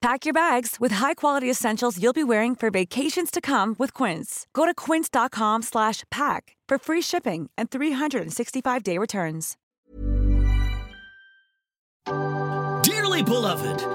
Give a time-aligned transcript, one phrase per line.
[0.00, 4.46] Pack your bags with high-quality essentials you'll be wearing for vacations to come with Quince.
[4.54, 9.58] Go to quince.com slash pack for free shipping and 365-day returns.
[12.82, 13.86] Dearly beloved,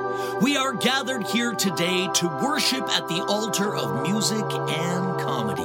[0.44, 5.64] we are gathered here today to worship at the altar of music and comedy.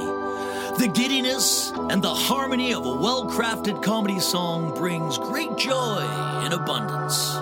[0.79, 6.01] The giddiness and the harmony of a well crafted comedy song brings great joy
[6.47, 7.35] in abundance.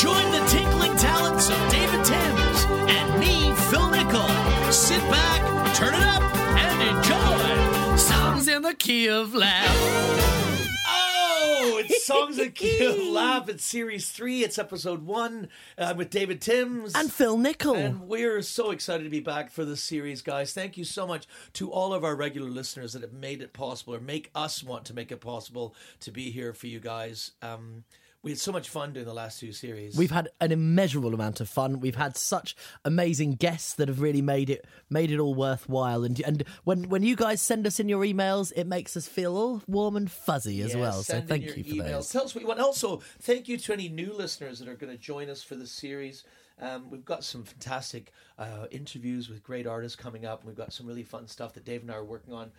[0.00, 0.31] Join
[8.72, 9.76] songs in the key of laugh.
[10.88, 13.48] Oh, it's songs in the key of laugh.
[13.48, 14.42] It's series three.
[14.42, 15.48] It's episode one.
[15.78, 17.74] I'm with David Timms And Phil Nichol.
[17.76, 20.52] and we're so excited to be back for this series, guys.
[20.52, 23.94] Thank you so much to all of our regular listeners that have made it possible
[23.94, 27.32] or make us want to make it possible to be here for you guys.
[27.42, 27.84] Um,
[28.22, 29.96] we had so much fun doing the last two series.
[29.96, 31.80] We've had an immeasurable amount of fun.
[31.80, 36.04] We've had such amazing guests that have really made it made it all worthwhile.
[36.04, 39.36] And and when when you guys send us in your emails, it makes us feel
[39.36, 41.02] all warm and fuzzy as Yeah, well.
[41.02, 41.90] So thank you for emails.
[41.90, 42.10] those.
[42.10, 42.60] Tell us what you want.
[42.60, 45.72] Also, thank you to any new listeners that are going to join us for this
[45.72, 46.22] series.
[46.60, 50.44] Um, we've got some fantastic uh, interviews with great artists coming up.
[50.44, 52.50] We've got some really fun stuff that Dave and I are working on.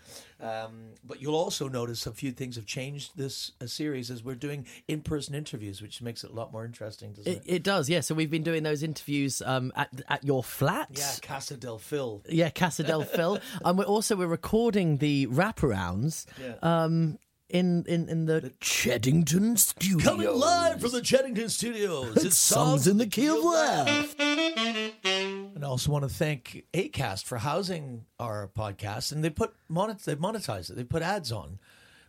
[0.42, 4.36] Um, but you'll also notice a few things have changed this uh, series as we're
[4.36, 7.56] doing in-person interviews, which makes it a lot more interesting, doesn't It, it?
[7.56, 8.02] it does, yeah.
[8.02, 10.90] So we've been doing those interviews um, at at your flat.
[10.94, 12.22] yeah, Casa del Phil.
[12.30, 13.40] Yeah, Casa del Phil.
[13.66, 16.56] and we're also we're recording the wraparounds Yeah.
[17.54, 20.02] In, in, in the, Cheddington studios.
[20.02, 22.26] Coming live from the Cheddington Studios.
[22.26, 24.16] It's Songs in the Key of Laugh.
[24.20, 29.98] And I also want to thank Acast for housing our podcast, and they put monet-
[30.04, 30.78] they've monetized it.
[30.78, 31.60] They put ads on,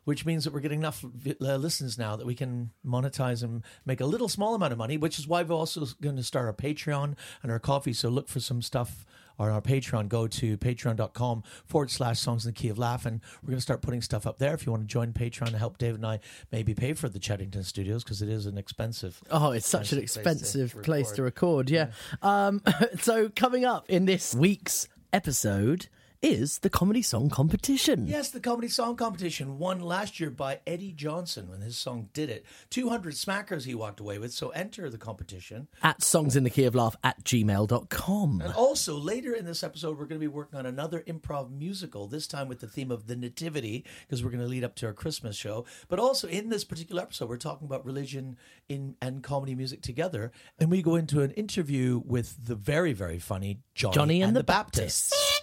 [0.04, 4.00] which means that we're getting enough uh, listens now that we can monetize and make
[4.00, 4.96] a little small amount of money.
[4.96, 7.92] Which is why we're also going to start our Patreon and our Ko-fi.
[7.92, 9.04] So look for some stuff
[9.38, 10.08] on our Patreon.
[10.08, 13.62] Go to patreon.com forward slash songs in the key of laugh, and we're going to
[13.62, 14.54] start putting stuff up there.
[14.54, 16.20] If you want to join Patreon to help Dave and I
[16.52, 19.20] maybe pay for the Cheddington Studios because it is an expensive.
[19.30, 21.70] Oh, it's such an expensive place to record.
[21.70, 21.90] Yeah.
[22.22, 22.62] Um,
[23.00, 25.88] so coming up in this week's episode
[26.24, 28.06] is the comedy song competition.
[28.06, 32.30] Yes, the comedy song competition won last year by Eddie Johnson when his song did
[32.30, 32.46] it.
[32.70, 35.68] 200 smackers he walked away with, so enter the competition.
[35.82, 38.40] At songs in the key of laugh at gmail.com.
[38.42, 42.06] And also, later in this episode, we're going to be working on another improv musical,
[42.06, 44.86] this time with the theme of the Nativity, because we're going to lead up to
[44.86, 45.66] our Christmas show.
[45.88, 50.32] But also, in this particular episode, we're talking about religion in and comedy music together.
[50.58, 54.42] And we go into an interview with the very, very funny Johnny, Johnny and, the,
[54.42, 55.10] Baptists.
[55.10, 55.33] Baptists.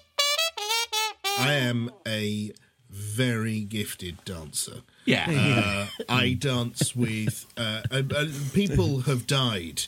[1.41, 2.51] I am a
[2.89, 4.81] very gifted dancer.
[5.05, 5.87] Yeah.
[5.99, 9.83] Uh, I dance with uh, uh, uh, people have died.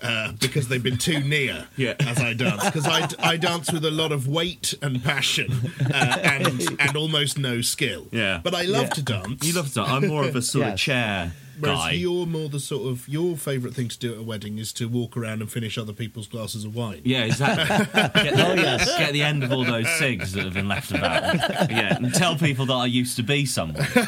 [0.00, 1.94] Uh, because they've been too near Yeah.
[1.98, 2.64] as I dance.
[2.64, 7.36] Because I, I dance with a lot of weight and passion uh, and and almost
[7.36, 8.06] no skill.
[8.12, 8.40] Yeah.
[8.44, 9.44] but I love to dance.
[9.44, 9.74] You love to.
[9.74, 9.90] Dance.
[9.90, 11.90] I'm more of a sort of chair Whereas guy.
[11.92, 14.88] you're more the sort of your favourite thing to do at a wedding is to
[14.88, 17.02] walk around and finish other people's glasses of wine.
[17.04, 17.66] Yeah, exactly.
[18.22, 21.70] Get the, get the end of all those cigs that have been left about.
[21.70, 23.84] Yeah, and tell people that I used to be someone.
[23.94, 24.06] and,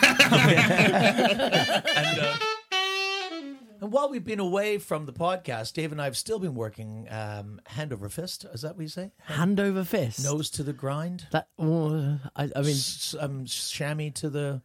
[2.18, 2.36] uh,
[3.80, 7.06] and while we've been away from the podcast, Dave and I have still been working
[7.10, 8.44] um, hand over fist.
[8.52, 9.10] Is that what you say?
[9.24, 10.22] Hand over fist.
[10.22, 11.26] Nose to the grind.
[11.32, 14.60] That, uh, I, I mean, S- um, chamois to the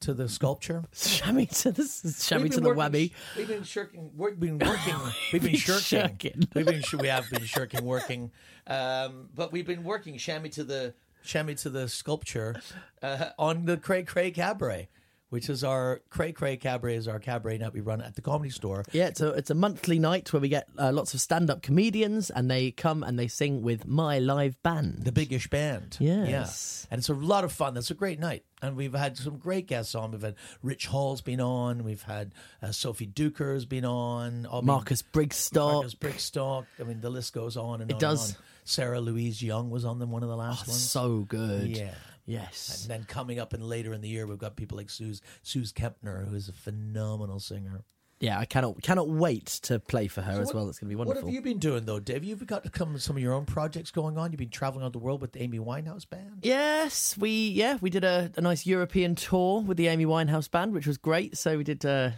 [0.00, 0.84] to the sculpture.
[0.94, 3.12] chamois to the, We've to been the working- whammy.
[3.36, 4.10] We've been shirking.
[4.16, 4.94] We've been working.
[5.32, 6.18] We've been shirking.
[6.54, 6.82] We've been.
[6.98, 8.30] We have been shirking working.
[8.66, 10.94] Um, but we've been working chamois to the
[11.24, 12.60] chamois to the sculpture
[13.02, 14.88] uh, on the Cray Cray Cabaret,
[15.30, 18.50] which is our Cray Cray Cabaret is our cabaret night we run at the Comedy
[18.50, 18.84] Store.
[18.92, 21.62] Yeah, it's a, it's a monthly night where we get uh, lots of stand up
[21.62, 25.04] comedians and they come and they sing with my live band.
[25.04, 25.96] The Biggish Band.
[26.00, 26.86] Yes.
[26.88, 26.92] Yeah.
[26.92, 27.74] And it's a lot of fun.
[27.74, 28.44] That's a great night.
[28.62, 30.10] And we've had some great guests on.
[30.10, 31.82] We've had Rich Hall's been on.
[31.82, 34.46] We've had uh, Sophie Duker's been on.
[34.52, 35.72] I mean, Marcus Brigstocke.
[35.72, 36.66] Marcus Brigstocke.
[36.78, 38.00] I mean, the list goes on and It on.
[38.00, 38.28] does.
[38.30, 38.42] And on.
[38.64, 40.82] Sarah Louise Young was on them one of the last Oh, ones.
[40.90, 41.68] so good.
[41.76, 41.94] Yeah.
[42.30, 42.82] Yes.
[42.82, 45.72] And then coming up and later in the year, we've got people like Suze, Suze
[45.72, 47.82] Kempner, who is a phenomenal singer.
[48.20, 50.66] yeah, I cannot cannot wait to play for her as what- well.
[50.66, 51.22] That's going to be wonderful.
[51.22, 52.22] What have you been doing though, Dave?
[52.22, 54.30] You've got with some of your own projects going on.
[54.30, 56.40] You've been traveling around the world with the Amy Winehouse band.
[56.42, 60.74] Yes, we yeah we did a, a nice European tour with the Amy Winehouse band,
[60.74, 61.36] which was great.
[61.38, 62.10] So we did uh,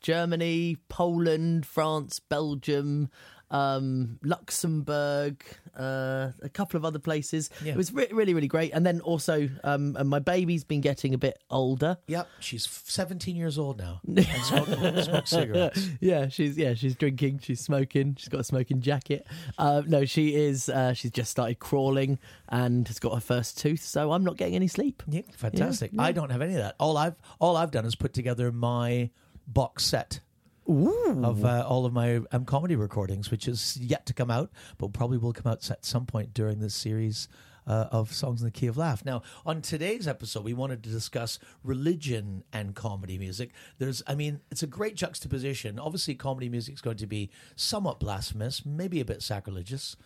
[0.00, 3.10] Germany, Poland, France, Belgium,
[3.54, 5.44] um, Luxembourg,
[5.78, 7.50] uh, a couple of other places.
[7.64, 7.72] Yeah.
[7.72, 8.72] It was re- really really great.
[8.72, 11.98] And then also, um, and my baby's been getting a bit older.
[12.08, 15.88] Yep, she's 17 years old now and cigarettes.
[16.00, 19.24] Yeah, she's yeah she's drinking, she's smoking, she's got a smoking jacket.
[19.56, 20.68] Uh, no, she is.
[20.68, 22.18] Uh, she's just started crawling
[22.48, 23.82] and has got her first tooth.
[23.82, 25.02] So I'm not getting any sleep.
[25.08, 25.92] Yeah, fantastic.
[25.92, 26.08] Yeah, yeah.
[26.08, 26.74] I don't have any of that.
[26.80, 29.10] All I've all I've done is put together my
[29.46, 30.20] box set
[30.66, 34.92] of uh, all of my um, comedy recordings, which is yet to come out, but
[34.92, 37.28] probably will come out at some point during this series.
[37.66, 39.06] Uh, of songs in the key of laugh.
[39.06, 43.52] Now, on today's episode, we wanted to discuss religion and comedy music.
[43.78, 45.78] There's, I mean, it's a great juxtaposition.
[45.78, 49.96] Obviously, comedy music is going to be somewhat blasphemous, maybe a bit sacrilegious.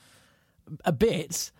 [0.85, 1.51] a bit.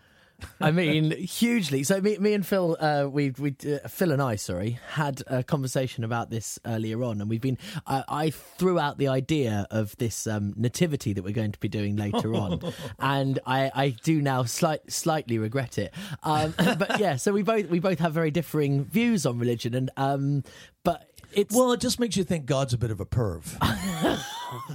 [0.61, 1.83] I mean, hugely.
[1.83, 5.43] So me, me and Phil, uh, we, we, uh, Phil and I, sorry, had a
[5.43, 7.59] conversation about this earlier on, and we've been.
[7.87, 11.69] I I threw out the idea of this um, nativity that we're going to be
[11.69, 12.61] doing later on,
[12.99, 15.93] and I, I do now slight, slightly regret it.
[16.23, 19.91] Um, but yeah, so we both we both have very differing views on religion, and
[19.97, 20.45] um,
[20.85, 23.57] but it's Well, it just makes you think God's a bit of a perv.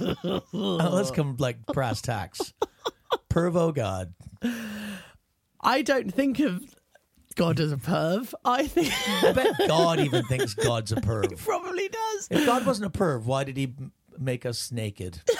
[0.06, 2.52] Uh, let's come like brass tacks.
[3.28, 4.14] Pervo God.
[5.64, 6.62] I don't think of
[7.36, 8.32] God as a perv.
[8.44, 8.92] I think
[9.24, 11.36] I bet God even thinks God's a perv.
[11.44, 12.28] probably does.
[12.30, 15.20] If God wasn't a perv, why did he m- make us naked?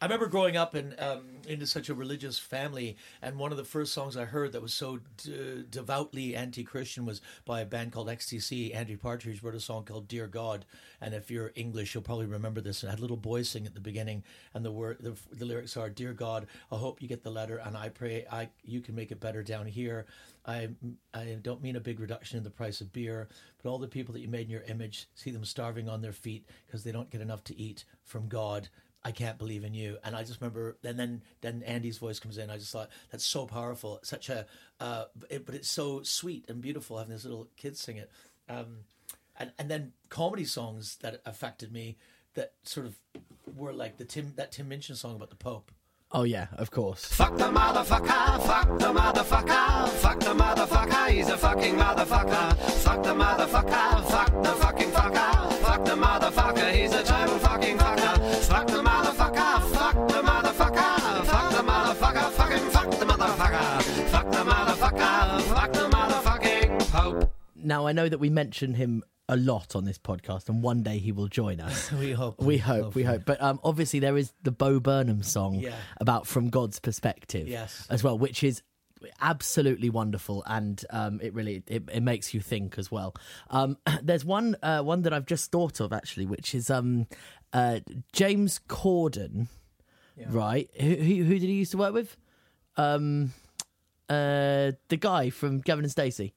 [0.00, 3.64] I remember growing up in um, into such a religious family, and one of the
[3.64, 8.06] first songs I heard that was so d- devoutly anti-Christian was by a band called
[8.06, 8.72] XTC.
[8.76, 10.64] Andrew Partridge wrote a song called "Dear God,"
[11.00, 12.84] and if you're English, you'll probably remember this.
[12.84, 14.22] It had little boys sing at the beginning,
[14.54, 17.56] and the word the, the lyrics are "Dear God, I hope you get the letter,
[17.56, 20.06] and I pray I you can make it better down here."
[20.46, 20.70] I,
[21.12, 23.28] I don't mean a big reduction in the price of beer,
[23.60, 26.12] but all the people that you made in your image, see them starving on their
[26.12, 28.68] feet because they don't get enough to eat from God.
[29.04, 29.98] I can't believe in you.
[30.04, 32.50] And I just remember, and then then Andy's voice comes in.
[32.50, 34.00] I just thought that's so powerful.
[34.02, 34.46] Such a,
[34.80, 38.10] uh, it, but it's so sweet and beautiful having this little kid sing it.
[38.48, 38.78] Um,
[39.38, 41.96] and and then comedy songs that affected me
[42.34, 42.96] that sort of
[43.56, 45.70] were like the Tim that Tim Minchin song about the Pope.
[46.10, 47.04] Oh yeah, of course.
[47.04, 52.56] Fuck the motherfucker, fuck the motherfucker, fuck the motherfucker, he's a fucking motherfucker.
[52.56, 58.44] Fuck the motherfucker, fuck the fucking fucker, fuck the motherfucker, he's a total fucking fucker.
[58.44, 63.82] Fuck the motherfucker, fuck the motherfucker, fuck the motherfucker, fucking fuck the motherfucker.
[64.08, 67.32] Fuck the motherfucker, fuck the motherfucking Pope.
[67.54, 70.98] Now I know that we mention him a lot on this podcast, and one day
[70.98, 71.90] he will join us.
[71.98, 72.40] We hope.
[72.40, 73.22] We hope, we hope.
[73.26, 75.74] But um, obviously, there is the Bo Burnham song Yeah.
[75.98, 77.86] about from God's perspective, Yes.
[77.90, 78.62] as well, which is
[79.20, 83.14] absolutely wonderful, and um, it really it, it makes you think as well.
[83.50, 87.06] Um, there's one uh, one that I've just thought of actually, which is um,
[87.52, 87.80] uh,
[88.12, 89.46] James Corden,
[90.28, 90.68] right?
[90.80, 92.16] Who, who who did he used to work with?
[92.76, 93.32] Um,
[94.08, 96.34] uh, the guy from Gavin and Stacey.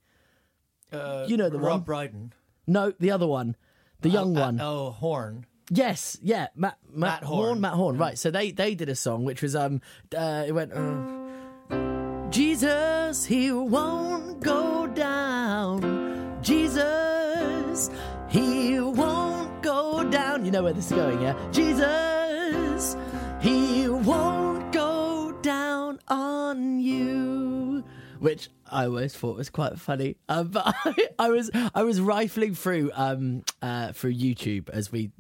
[0.92, 1.82] Uh, You know the Rob one.
[1.82, 2.34] Brydon.
[2.68, 3.56] No, the other one,
[4.02, 4.60] the young Uh, one.
[4.62, 5.46] Oh, Horne.
[5.70, 7.38] Yes, yeah, Matt, Matt, Matt Horne.
[7.46, 7.62] Horne.
[7.62, 7.98] Matt Horne.
[7.98, 8.18] Right.
[8.20, 9.80] So they they did a song which was um
[10.16, 16.40] uh, it went uh, Jesus he won't go down.
[16.42, 17.90] Jesus
[18.30, 20.46] he won't go down.
[20.46, 21.36] You know where this is going, yeah?
[21.52, 22.96] Jesus
[23.42, 27.84] he won't go down on you.
[28.20, 32.00] Which I always thought it was quite funny, um, but I, I was I was
[32.00, 35.12] rifling through um, uh, through YouTube as we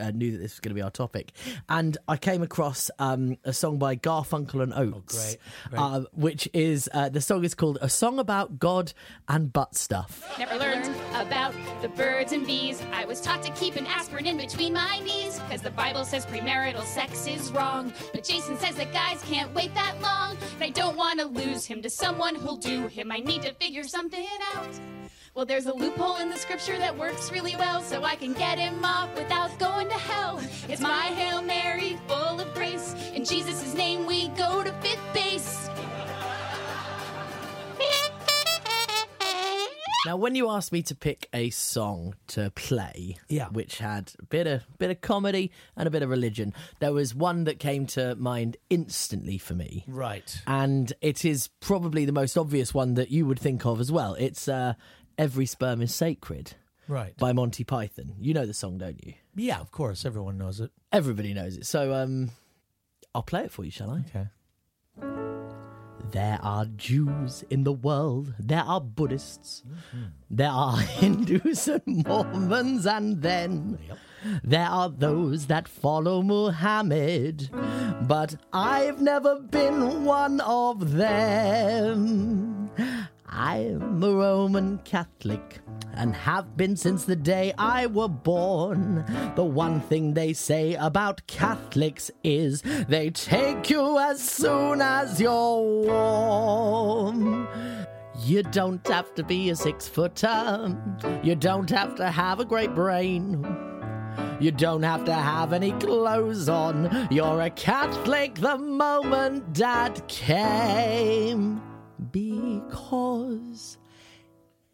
[0.00, 1.32] uh, knew that this was going to be our topic,
[1.68, 5.38] and I came across um, a song by Garfunkel and Oates, great,
[5.70, 5.80] great.
[5.80, 8.92] Uh, which is uh, the song is called "A Song About God
[9.28, 12.82] and Butt Stuff." Never learned about the birds and bees.
[12.92, 15.40] I was taught to keep an aspirin in between my knees.
[15.50, 17.92] Cause the Bible says premarital sex is wrong.
[18.12, 20.36] But Jason says that guys can't wait that long.
[20.54, 22.99] And I don't want to lose him to someone who'll do him.
[23.00, 24.78] I might need to figure something out.
[25.34, 28.58] Well, there's a loophole in the scripture that works really well, so I can get
[28.58, 30.38] him off without going to hell.
[30.68, 32.94] It's my Hail Mary, full of grace.
[33.14, 35.70] In Jesus' name, we go to fifth base.
[40.06, 43.48] Now, when you asked me to pick a song to play, Yeah.
[43.50, 47.14] which had a bit of bit of comedy and a bit of religion, there was
[47.14, 49.84] one that came to mind instantly for me.
[49.86, 50.40] Right.
[50.46, 54.14] and it is probably the most obvious one that you would think of as well.
[54.14, 54.72] It's uh,
[55.18, 56.54] "Every Sperm is Sacred."
[56.88, 57.16] Right.
[57.18, 58.14] by Monty Python.
[58.18, 59.14] You know the song, don't you?
[59.36, 60.04] Yeah, of course.
[60.04, 60.72] Everyone knows it.
[60.90, 61.64] Everybody knows it.
[61.66, 62.30] So um,
[63.14, 63.98] I'll play it for you, shall I?
[64.08, 64.26] Okay.
[66.10, 70.06] There are Jews in the world, there are Buddhists, mm-hmm.
[70.28, 73.78] there are Hindus and Mormons, and then
[74.42, 77.50] there are those that follow Muhammad.
[78.02, 82.70] But I've never been one of them.
[83.32, 85.60] I'm a Roman Catholic
[85.94, 89.04] and have been since the day I were born.
[89.36, 95.62] The one thing they say about Catholics is they take you as soon as you're
[95.62, 97.46] warm.
[98.24, 100.76] You don't have to be a six footer.
[101.22, 103.46] You don't have to have a great brain.
[104.40, 107.08] You don't have to have any clothes on.
[107.12, 111.62] You're a Catholic the moment dad came.
[112.12, 113.78] Because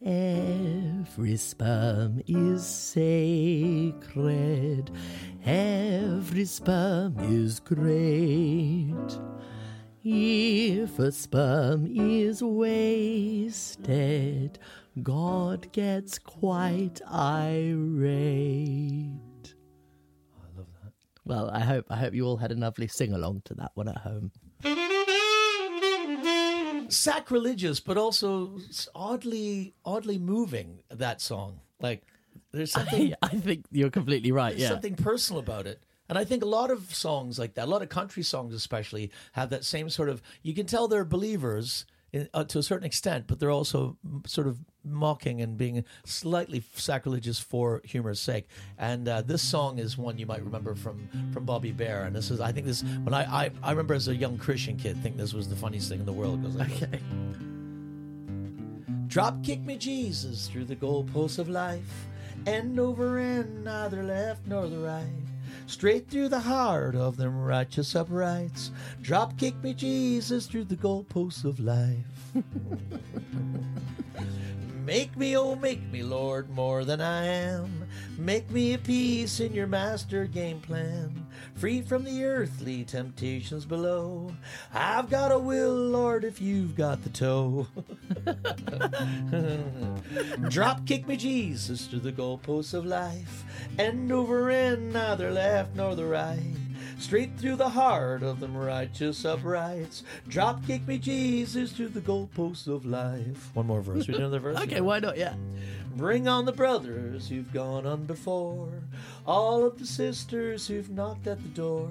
[0.04, 4.00] every sperm is sacred,
[5.44, 9.18] every sperm is great.
[10.08, 14.58] If a sperm is wasted,
[15.02, 19.10] God gets quite irate.
[20.32, 20.92] Oh, I love that.
[21.24, 23.88] Well, I hope I hope you all had a lovely sing along to that one
[23.88, 24.30] at home.
[26.92, 28.58] Sacrilegious, but also
[28.94, 30.80] oddly, oddly moving.
[30.90, 32.02] That song, like
[32.52, 33.14] there's something.
[33.22, 34.50] I think you're completely right.
[34.50, 34.68] There's Yeah.
[34.70, 35.82] something personal about it.
[36.08, 39.10] And I think a lot of songs like that, a lot of country songs especially,
[39.32, 40.22] have that same sort of.
[40.42, 43.96] You can tell they're believers in, uh, to a certain extent, but they're also
[44.26, 48.46] sort of mocking and being slightly sacrilegious for humor's sake.
[48.78, 52.04] And uh, this song is one you might remember from from Bobby Bare.
[52.04, 54.76] And this is, I think this when I I, I remember as a young Christian
[54.76, 56.42] kid, think this was the funniest thing in the world.
[56.42, 56.70] Goes like.
[56.82, 57.00] Okay.
[59.08, 62.06] Drop kick me, Jesus, through the goalposts of life.
[62.46, 65.06] End over end, neither left nor the right.
[65.66, 68.70] Straight through the heart of them righteous uprights.
[69.02, 72.32] Drop kick me, Jesus, through the goalposts of life.
[74.86, 77.88] Make me, oh, make me, Lord, more than I am.
[78.16, 81.26] Make me a piece in your master game plan.
[81.56, 84.30] Free from the earthly temptations below.
[84.72, 87.66] I've got a will, Lord, if you've got the toe.
[90.50, 93.42] Drop kick me, Jesus, to the goalposts of life.
[93.80, 96.65] End over end, neither left nor the right.
[96.98, 100.02] Straight through the heart of them righteous uprights.
[100.28, 103.50] Drop kick me, Jesus, to the goalposts of life.
[103.54, 104.06] One more verse.
[104.08, 104.58] We do another verse.
[104.62, 105.16] Okay, why not?
[105.18, 105.34] Yeah.
[105.94, 108.68] Bring on the brothers who've gone on before,
[109.26, 111.88] all of the sisters who've knocked at the door,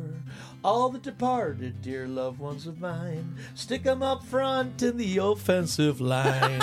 [0.64, 3.36] all the departed dear loved ones of mine.
[3.56, 6.62] Stick 'em up front in the offensive line.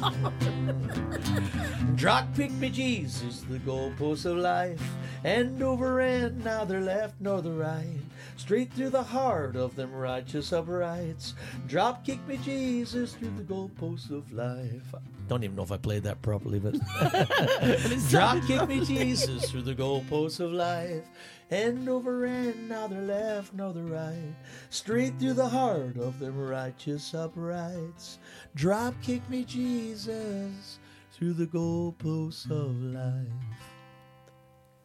[1.96, 4.82] Drop pick me, Jesus, the goalposts of life.
[5.24, 8.00] End over end, neither left nor the right.
[8.36, 11.34] Straight through the heart of them righteous uprights.
[11.66, 14.94] Drop kick me, Jesus, through the goalposts of life.
[15.28, 16.72] Don't even know if I played that properly, but.
[18.08, 21.04] Drop kick me, Jesus, through the goalposts of life.
[21.50, 24.34] End over end, neither left nor the right.
[24.70, 28.18] Straight through the heart of them righteous uprights.
[28.54, 30.78] Drop kick me, Jesus,
[31.12, 33.59] through the goalposts of life.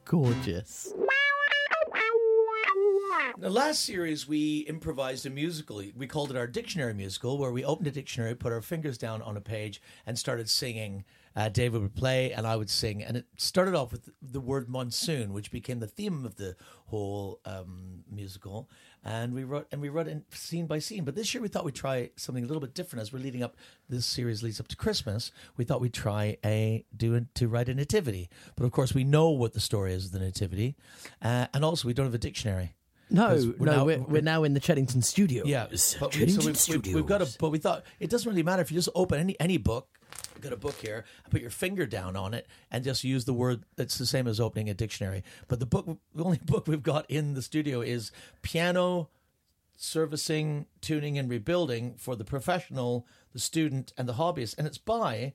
[0.06, 0.94] Gorgeous.
[3.40, 5.82] The last series, we improvised a musical.
[5.96, 9.24] We called it our dictionary musical, where we opened a dictionary, put our fingers down
[9.24, 11.06] on a page, and started singing.
[11.36, 13.04] Uh, David would play, and I would sing.
[13.04, 17.42] And it started off with the word monsoon, which became the theme of the whole
[17.44, 18.70] um, musical.
[19.08, 21.04] And we wrote, and we wrote it scene by scene.
[21.06, 23.02] But this year, we thought we'd try something a little bit different.
[23.04, 23.56] As we're leading up,
[23.88, 25.32] this series leads up to Christmas.
[25.58, 28.30] We thought we'd try a do a, to write a nativity.
[28.56, 30.76] But of course, we know what the story is of the nativity,
[31.22, 32.74] uh, and also we don't have a dictionary.
[33.12, 35.46] No, 'Cause no, we're now- we're, we're now in the Cheddington studios.
[35.46, 35.68] Yeah,
[36.00, 37.28] but we, so we've, we've, we've got a.
[37.40, 39.88] But we thought it doesn't really matter if you just open any any book.
[40.34, 41.06] We've got a book here.
[41.24, 43.64] and Put your finger down on it and just use the word.
[43.76, 45.24] That's the same as opening a dictionary.
[45.48, 49.10] But the book, the only book we've got in the studio is piano
[49.78, 55.34] servicing, tuning, and rebuilding for the professional, the student, and the hobbyist, and it's by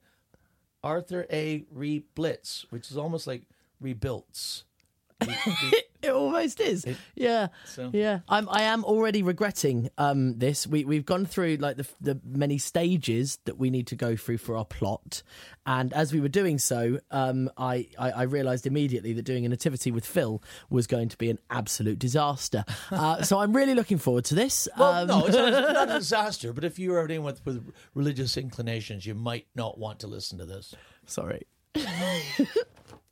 [0.82, 1.66] Arthur A.
[1.74, 3.42] Reblitz, which is almost like
[3.80, 4.64] rebuilts.
[5.26, 6.86] Re- re- It almost is.
[7.14, 7.48] yeah.
[7.66, 8.20] so- Yeah.
[8.28, 10.66] I'm I am already regretting um this.
[10.66, 14.38] We we've gone through like the the many stages that we need to go through
[14.38, 15.22] for our plot.
[15.66, 19.48] And as we were doing so, um I, I, I realised immediately that doing a
[19.48, 22.64] nativity with Phil was going to be an absolute disaster.
[22.90, 24.68] Uh, so I'm really looking forward to this.
[24.78, 26.52] Well, um, no, it's not, it's not a disaster.
[26.52, 30.38] But if you are anyone with, with religious inclinations, you might not want to listen
[30.38, 30.74] to this.
[31.06, 31.46] sorry.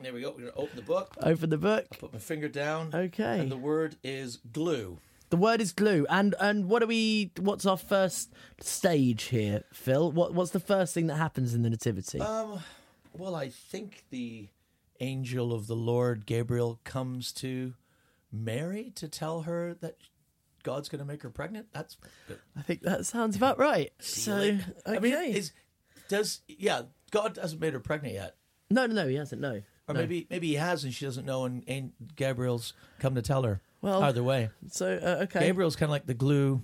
[0.00, 0.28] There we go.
[0.30, 1.16] We're going to open the book.
[1.20, 1.86] Open the book.
[1.98, 2.90] Put my finger down.
[2.94, 3.40] Okay.
[3.40, 4.98] And the word is glue.
[5.30, 6.06] The word is glue.
[6.08, 7.32] And and what are we?
[7.40, 10.12] What's our first stage here, Phil?
[10.12, 12.20] What what's the first thing that happens in the nativity?
[12.20, 12.60] Um,
[13.12, 14.48] well, I think the
[15.00, 17.74] angel of the Lord, Gabriel, comes to
[18.30, 19.96] Mary to tell her that
[20.62, 21.66] God's going to make her pregnant.
[21.72, 21.96] That's
[22.56, 23.92] I think that sounds about right.
[24.00, 24.62] So okay.
[24.86, 25.50] I mean, is
[26.08, 26.82] does yeah?
[27.10, 28.36] God hasn't made her pregnant yet.
[28.70, 29.42] no, no, no, he hasn't.
[29.42, 29.62] No.
[29.88, 30.00] Or No.
[30.00, 33.60] maybe maybe he has and she doesn't know, and, and Gabriel's come to tell her.
[33.80, 35.40] Well, either way, So uh, okay.
[35.40, 36.60] Gabriel's kind of like the glue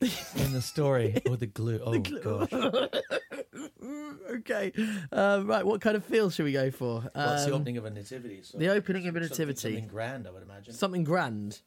[0.00, 1.20] in the story.
[1.28, 1.80] oh, the glue.
[1.84, 2.52] Oh gosh.
[4.38, 4.72] okay.
[5.10, 5.66] Uh, right.
[5.66, 7.10] What kind of feel should we go for?
[7.14, 8.40] Well, it's the Um, opening of a nativity.
[8.42, 9.60] So the opening of a nativity.
[9.60, 10.72] Something grand, I would imagine.
[10.74, 11.60] Something grand.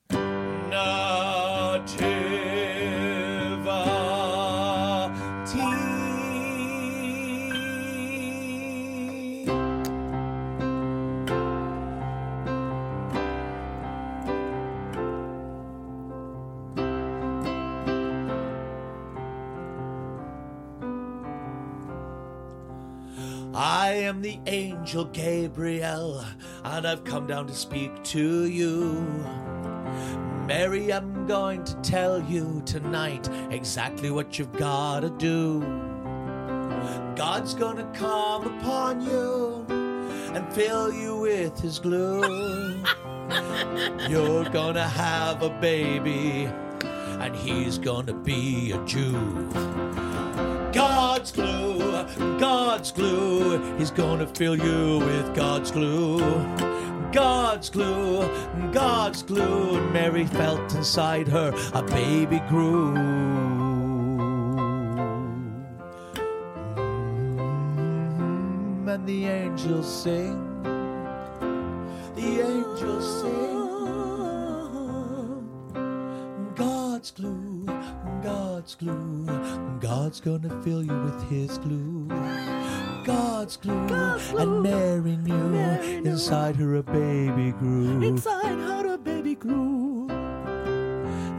[23.64, 26.26] I am the angel Gabriel,
[26.64, 28.94] and I've come down to speak to you.
[30.48, 35.60] Mary, I'm going to tell you tonight exactly what you've got to do.
[37.16, 42.22] God's gonna come upon you and fill you with his glue.
[44.10, 46.50] You're gonna have a baby,
[47.20, 49.52] and he's gonna be a Jew.
[50.74, 51.81] God's glue,
[52.40, 53.78] God's glue.
[53.78, 56.20] He's gonna fill you with God's glue.
[57.12, 58.26] God's glue,
[58.72, 59.76] God's glue.
[59.76, 62.94] And Mary felt inside her a baby grew.
[68.14, 70.64] Mm, And the angels sing,
[72.16, 73.51] the angels sing.
[77.02, 77.66] God's glue,
[78.22, 79.26] God's glue.
[79.80, 82.08] God's gonna fill you with His glue.
[83.04, 83.88] God's glue,
[84.38, 85.56] and Mary knew,
[86.06, 88.04] inside her a baby grew.
[88.04, 90.06] Inside her a baby grew.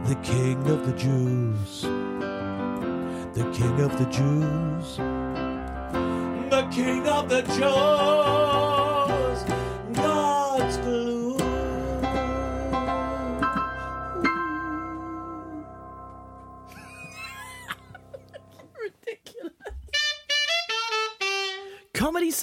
[0.05, 1.83] The King of the Jews,
[3.33, 4.97] the King of the Jews,
[6.49, 8.72] the King of the Jews.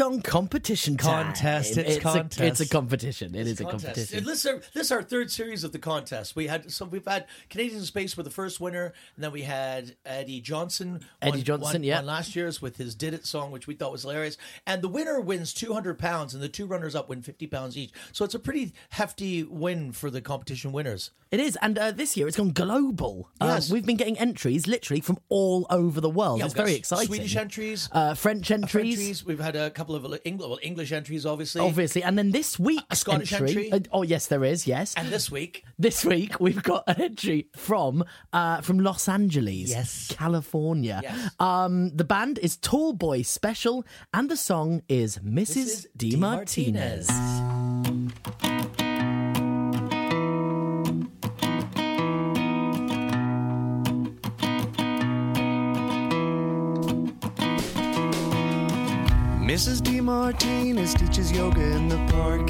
[0.01, 1.27] Song competition time.
[1.27, 2.41] Contest, it's A, contest.
[2.41, 3.35] it's a competition.
[3.35, 3.85] It is a Contest.
[3.85, 4.25] competition.
[4.25, 6.35] This is, our, this is our third series of the contest.
[6.35, 9.97] We had so we've had Canadian Space for the first winner, and then we had
[10.07, 11.01] Eddie Johnson.
[11.21, 11.97] Eddie won- Johnson, won, yeah.
[11.97, 14.39] won last year's with his "Did It" song, which we thought was hilarious.
[14.67, 17.77] And the winner wins two hundred pounds, and the two runners up win fifty pounds
[17.77, 17.91] each.
[18.13, 21.11] So it's a pretty hefty win for the competition winners.
[21.31, 23.29] It is, and uh, this year it's gone global.
[23.41, 23.71] Uh, Yes.
[23.71, 26.39] we've been getting entries literally from all over the world.
[26.39, 27.07] Yeah, it's very exciting.
[27.09, 29.25] Swedish entries, uh, French entries, entries.
[29.25, 31.61] We've had a couple of English, well, English entries, obviously.
[31.61, 33.71] obviously, and then this week's Scottish entry.
[33.71, 33.73] entry.
[33.73, 34.67] uh, oh yes, there is.
[34.67, 39.71] Yes, And this week, this week we've got an entry from uh, from Los Angeles,
[39.71, 40.13] Yes.
[40.17, 41.01] California.
[41.03, 41.31] Yes.
[41.39, 43.85] Um, the band is Tall Boy Special,
[44.15, 45.51] and the song is Mrs.
[45.51, 45.87] Mrs.
[45.97, 46.17] D.
[46.17, 47.09] Martinez.
[59.51, 59.83] Mrs.
[59.83, 60.01] D.
[60.01, 62.49] Martinez teaches yoga in the park.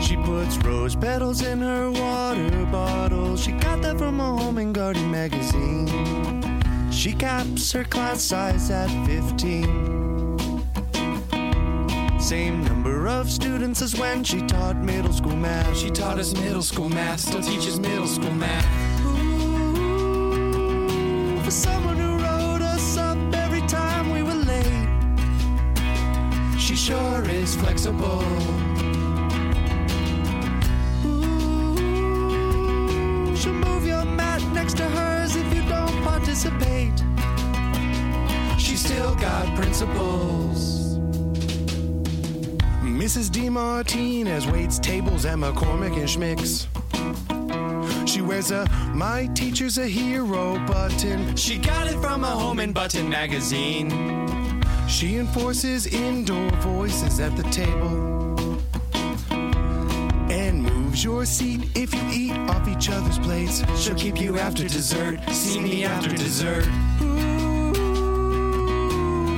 [0.00, 3.36] She puts rose petals in her water bottle.
[3.36, 5.88] She got that from a home and garden magazine.
[6.92, 10.70] She caps her class size at 15.
[12.20, 15.76] Same number of students as when she taught middle school math.
[15.76, 18.64] She taught us middle school math, still teaches middle school math.
[19.04, 20.62] Ooh,
[21.42, 22.01] For someone
[26.72, 28.22] She sure is flexible.
[31.04, 31.76] Ooh,
[33.36, 36.98] she'll move your mat next to hers if you don't participate.
[38.58, 40.96] She still got principles.
[42.80, 43.30] Mrs.
[43.30, 43.50] D.
[43.50, 46.68] Martinez waits tables at McCormick and Schmick's.
[48.10, 51.36] She wears a My Teacher's a Hero button.
[51.36, 54.41] She got it from a home and button magazine.
[54.88, 58.36] She enforces indoor voices at the table
[60.30, 63.62] and moves your seat if you eat off each other's plates.
[63.80, 65.20] She'll keep you after dessert.
[65.30, 66.66] See me after dessert.
[67.02, 67.74] Ooh,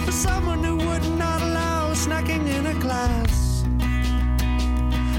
[0.04, 3.64] for someone who would not allow snacking in a class,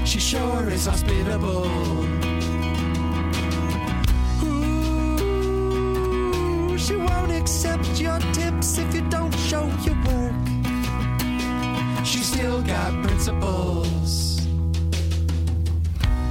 [0.08, 2.25] she sure is hospitable.
[6.86, 10.34] She won't accept your tips if you don't show your work.
[12.04, 14.40] She's still got principles.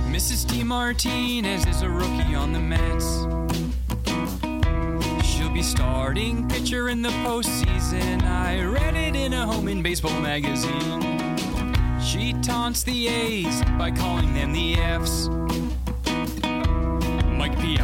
[0.08, 0.48] Mrs.
[0.48, 0.64] D.
[0.64, 3.26] Martinez is a rookie on the Mets.
[5.28, 8.24] She'll be starting pitcher in the postseason.
[8.24, 11.02] I read it in a home in baseball magazine.
[12.00, 15.28] She taunts the A's by calling them the F's.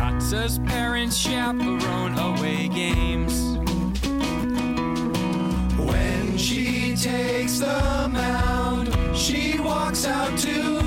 [0.01, 0.19] Mike
[0.65, 3.55] parents chaperone away games.
[5.77, 10.80] When she takes the mound, she walks out to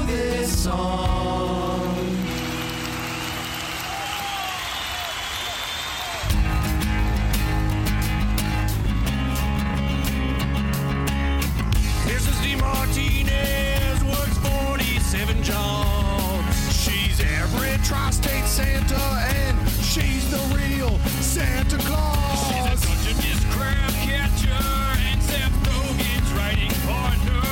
[21.34, 22.46] Santa Claus.
[22.46, 24.64] She's a Dungeness crab catcher
[25.02, 27.42] and Seth Rogen's writing partner.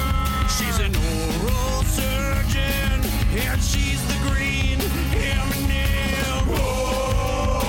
[0.47, 3.03] She's an oral surgeon
[3.43, 4.79] and she's the green
[5.19, 6.47] M&M.
[6.47, 7.65] Whoa.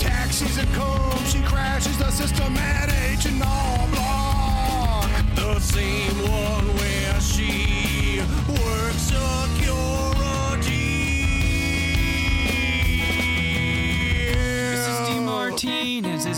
[0.00, 5.10] Taxis and come, she crashes the system at H&R Block.
[5.36, 6.79] The same one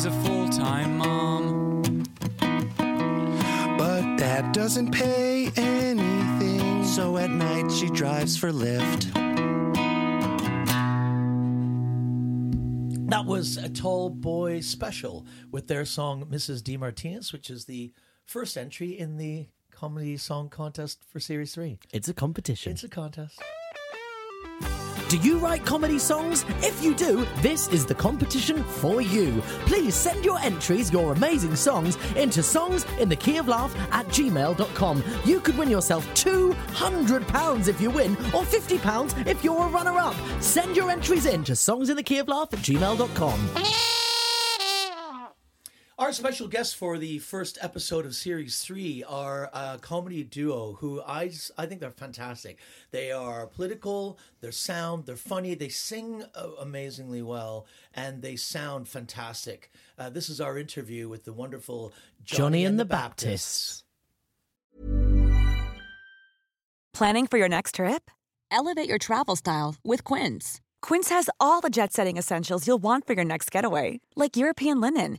[0.04, 2.04] Martinez is a full time mom.
[3.78, 6.84] But that doesn't pay anything.
[6.84, 9.12] So at night she drives for Lyft.
[13.08, 16.62] That was a Tall Boy Special with their song Mrs.
[16.62, 16.76] D.
[16.76, 17.92] Martinez, which is the
[18.24, 21.78] first entry in the comedy song contest for Series 3.
[21.92, 22.72] It's a competition.
[22.72, 23.40] It's a contest.
[25.12, 26.46] Do you write comedy songs?
[26.62, 29.42] If you do, this is the competition for you.
[29.66, 34.06] Please send your entries, your amazing songs, into songs in the key of laugh at
[34.06, 35.04] gmail.com.
[35.26, 40.16] You could win yourself £200 if you win, or £50 if you're a runner up.
[40.40, 43.91] Send your entries in to songs in the key of laugh at gmail.com.
[46.12, 51.00] Our special guests for the first episode of Series 3 are a comedy duo who
[51.00, 52.58] I I think they're fantastic.
[52.90, 58.88] They are political, they're sound, they're funny, they sing uh, amazingly well, and they sound
[58.88, 59.70] fantastic.
[59.98, 63.82] Uh, this is our interview with the wonderful Johnny, Johnny and the Baptists.
[66.92, 68.10] Planning for your next trip?
[68.50, 70.60] Elevate your travel style with Quince.
[70.82, 74.78] Quince has all the jet setting essentials you'll want for your next getaway, like European
[74.78, 75.18] linen,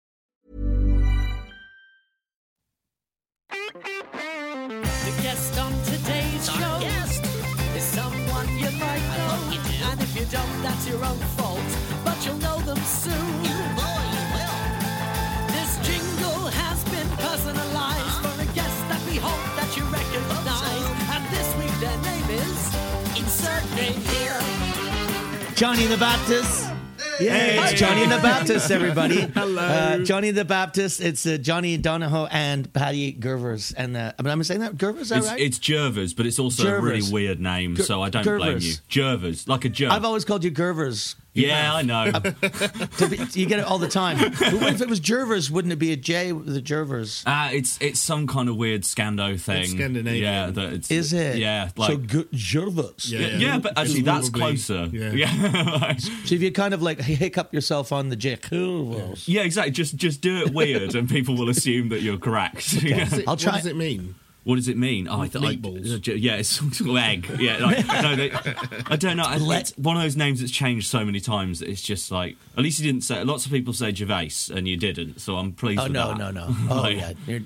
[25.61, 26.71] Johnny the Baptist.
[27.19, 27.59] Yeah, Hey.
[27.61, 29.21] it's Johnny and the Baptist, everybody.
[29.35, 29.61] Hello.
[29.61, 30.99] Uh, Johnny the Baptist.
[30.99, 33.71] It's uh, Jonny Donahoe and Paddy Gervers.
[33.77, 35.39] And uh, I mean, I'm saying that Gervers, is that It's, right?
[35.39, 38.73] it's Jervers, but it's also a really weird name, Ger- so I don't blame you.
[38.89, 39.91] Jervers, like a jerk.
[39.91, 41.13] I've always called you Gervers.
[41.33, 42.11] Yeah, I know.
[42.11, 44.17] To be- you get it all the time.
[44.39, 45.49] But what if it was Jervers?
[45.49, 47.23] Wouldn't it be a J with the Jervers?
[47.25, 49.65] Uh, it's it's some kind of weird Scando thing.
[49.65, 50.23] Scandinavian.
[50.23, 51.37] Yeah, that it's, Is it?
[51.37, 53.09] Yeah, so like G- Jervers.
[53.11, 54.89] yeah, yeah, but actually that's closer.
[54.91, 55.11] yeah.
[55.11, 59.71] Yeah, So if you kind of like hiccup yourself on the J, yeah, exactly.
[59.71, 62.73] Just just do it weird, and people will assume that you're correct.
[62.81, 62.97] Yeah.
[62.97, 64.15] What does it- I'll try- What does it mean?
[64.43, 65.07] What does it mean?
[65.07, 66.19] Oh, I th- I- Meatballs.
[66.19, 67.29] yeah, it's some sort of egg.
[67.39, 69.23] Yeah, like, no, they, I don't know.
[69.23, 72.37] I- It's one of those names that's changed so many times that it's just like.
[72.57, 73.23] At least you didn't say.
[73.23, 75.21] Lots of people say Gervais, and you didn't.
[75.21, 75.79] So I'm pleased.
[75.79, 76.17] Oh with no, that.
[76.17, 76.55] no, no.
[76.71, 77.41] Oh Like, yeah, you're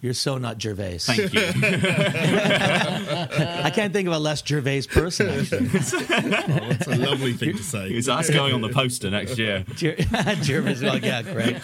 [0.00, 0.98] you're so not Gervais.
[0.98, 1.40] Thank you.
[3.64, 5.28] I can't think of a less Gervais person.
[5.28, 8.00] Actually, That's a lovely thing to say.
[8.00, 9.64] So that's going on the poster next year.
[9.74, 9.96] Ger-
[10.42, 10.82] Gervais.
[10.82, 11.56] Well, yeah, great.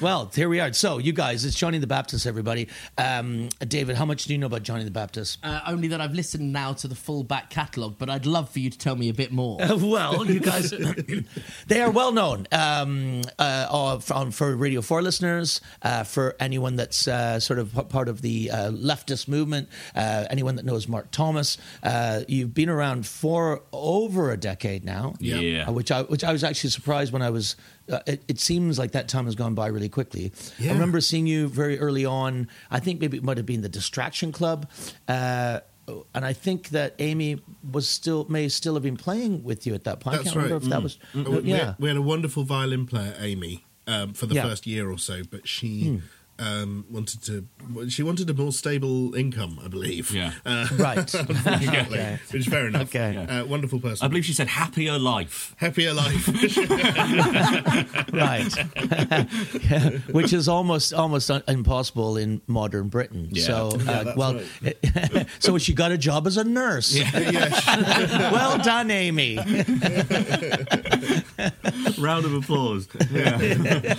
[0.00, 0.72] well, here we are.
[0.72, 2.68] So, you guys, it's Johnny the Baptist, everybody.
[2.98, 5.38] Um, David, how much do you know about Johnny the Baptist?
[5.42, 8.58] Uh, only that I've listened now to the full back catalogue, but I'd love for
[8.60, 9.58] you to tell me a bit more.
[9.58, 10.72] well, you guys,
[11.66, 16.71] they are well known um, uh, uh, for, for Radio 4 listeners, uh, for anyone
[16.76, 21.10] that's uh, sort of part of the uh, leftist movement, uh, anyone that knows Mark
[21.10, 21.58] Thomas.
[21.82, 25.14] Uh, you've been around for over a decade now.
[25.20, 25.36] Yeah.
[25.36, 25.68] Yeah.
[25.68, 27.56] Uh, which I which I was actually surprised when I was.
[27.90, 30.32] Uh, it, it seems like that time has gone by really quickly.
[30.60, 32.48] I remember seeing you very early on.
[32.70, 34.70] I think maybe it might have been the Distraction Club.
[35.08, 35.60] Uh,
[36.14, 39.82] and I think that Amy was still may still have been playing with you at
[39.84, 40.14] that point.
[40.14, 40.42] I That's can't right.
[40.44, 40.82] remember if that Mm.
[40.84, 40.98] was.
[41.26, 41.56] Uh, we, we yeah.
[41.66, 44.44] had, we had a wonderful violin player, Amy, um, for the Yeah.
[44.44, 45.96] first year or so, but she Hmm.
[46.42, 47.46] Um, wanted to.
[47.88, 50.10] She wanted a more stable income, I believe.
[50.10, 50.32] Yeah.
[50.44, 51.14] Uh, Right.
[51.14, 52.18] unfortunately, Okay.
[52.30, 52.82] which is fair enough.
[52.94, 53.16] Okay.
[53.16, 54.04] Uh, wonderful person.
[54.04, 55.54] I believe she said happier life.
[55.58, 56.26] Happier life.
[58.12, 58.52] right,
[59.70, 63.28] Yeah, which is almost almost un- impossible in modern Britain.
[63.30, 63.44] Yeah.
[63.44, 64.40] So, uh, that's well,
[65.38, 66.92] so she got a job as a nurse.
[66.94, 68.30] Yeah.
[68.32, 69.36] well done, Amy.
[71.98, 72.88] Round of applause.
[73.12, 73.38] Yeah.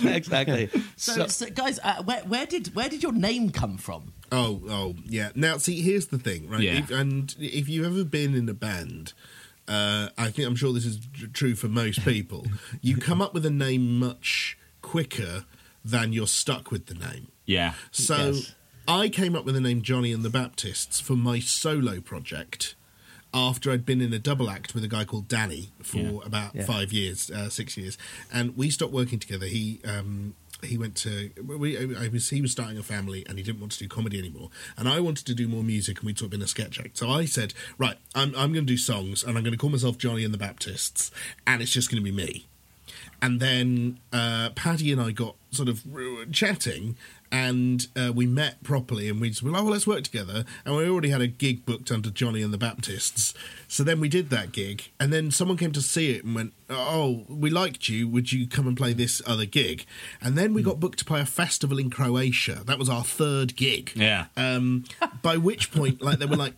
[0.08, 0.68] exactly.
[0.96, 4.12] So, so, guys, uh, where, where did where did your name come from?
[4.32, 5.30] Oh, oh, yeah.
[5.36, 6.60] Now, see, here's the thing, right?
[6.60, 6.78] Yeah.
[6.78, 9.12] If, and if you've ever been in a band,
[9.68, 10.98] uh, I think I'm sure this is
[11.32, 12.46] true for most people.
[12.80, 15.44] you come up with a name much quicker
[15.84, 17.28] than you're stuck with the name.
[17.46, 17.74] Yeah.
[17.92, 18.54] So Yes.
[18.88, 22.74] I came up with the name Johnny and the Baptists for my solo project
[23.32, 26.18] after I'd been in a double act with a guy called Danny for Yeah.
[26.24, 26.64] about Yeah.
[26.64, 27.96] five years, uh, six years,
[28.32, 29.46] and we stopped working together.
[29.46, 30.34] He um,
[30.66, 33.72] he went to we I was he was starting a family and he didn't want
[33.72, 36.30] to do comedy anymore, and I wanted to do more music and we'd sort of
[36.32, 36.98] been a sketch act.
[36.98, 39.70] So I said, right, I'm I'm going to do songs and I'm going to call
[39.70, 41.10] myself Johnny and the Baptists,
[41.46, 42.46] and it's just going to be me.
[43.22, 46.96] And then uh, Paddy and I got sort of uh, chatting,
[47.32, 50.76] and uh, we met properly, and we said, "Well, oh, well, let's work together." And
[50.76, 53.34] we already had a gig booked under Johnny and the Baptists,
[53.68, 54.90] so then we did that gig.
[55.00, 58.08] And then someone came to see it and went, "Oh, we liked you.
[58.08, 59.86] Would you come and play this other gig?"
[60.20, 62.62] And then we got booked to play a festival in Croatia.
[62.64, 63.92] That was our third gig.
[63.94, 64.26] Yeah.
[64.36, 64.84] Um,
[65.22, 66.54] by which point, like they were like,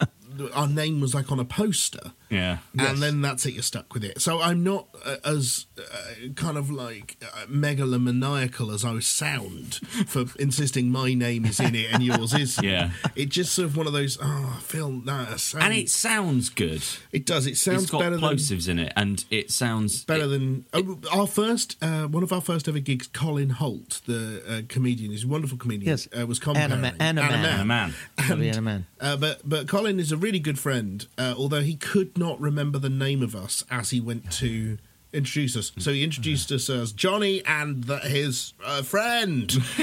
[0.52, 2.58] our name was like on a poster Yeah.
[2.78, 6.56] and then that's it you're stuck with it so i'm not uh, as uh, kind
[6.58, 9.74] of like uh, megalomaniacal as i sound
[10.08, 12.90] for insisting my name is in it and yours isn't Yeah.
[13.14, 16.48] It's just sort of one of those oh i feel that sound, And it sounds
[16.48, 16.82] good.
[17.12, 20.26] it does it sounds it's got better than plosives in it, and it sounds better
[20.26, 24.62] than oh, our first uh, one of our first ever gigs Colin Hoult the uh,
[24.68, 26.08] comedian he's a wonderful comedian Yes.
[26.18, 27.44] uh, was Anna comparing Ma- Anna Mann.
[27.44, 27.94] Anna Mann.
[28.16, 28.86] Probably Anna Mann.
[29.00, 32.78] uh, but but Colin is a really good friend, uh, although he could not remember
[32.78, 34.78] the name of us as he went to
[35.12, 35.72] introduce us.
[35.78, 39.50] So he introduced us as Johnny and the, his uh, friend.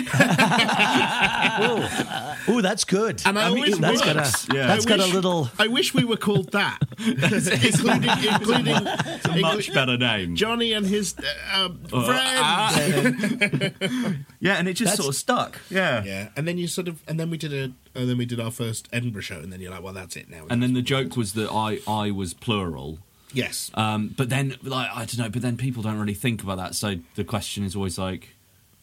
[2.47, 3.21] oh, that's good.
[3.25, 4.67] And I, always that's got wish- a Yeah.
[4.67, 5.49] that's I got a little.
[5.57, 10.35] I wish we were called that, including including It's a much better name.
[10.35, 11.15] Johnny and his
[11.53, 12.19] uh, Uh, friend.
[12.39, 14.13] ah.
[14.39, 15.59] yeah, and it just That's- sort of stuck.
[15.69, 16.03] Yeah.
[16.03, 18.39] yeah, and then you sort of, and then we did a, and then we did
[18.39, 20.45] our first Edinburgh show, and then you're like, well, that's it now.
[20.49, 22.99] And then the joke was that I I was plural.
[23.33, 25.29] Yes, Um, but then, like, I don't know.
[25.29, 26.75] But then people don't really think about that.
[26.75, 28.29] So the question is always like,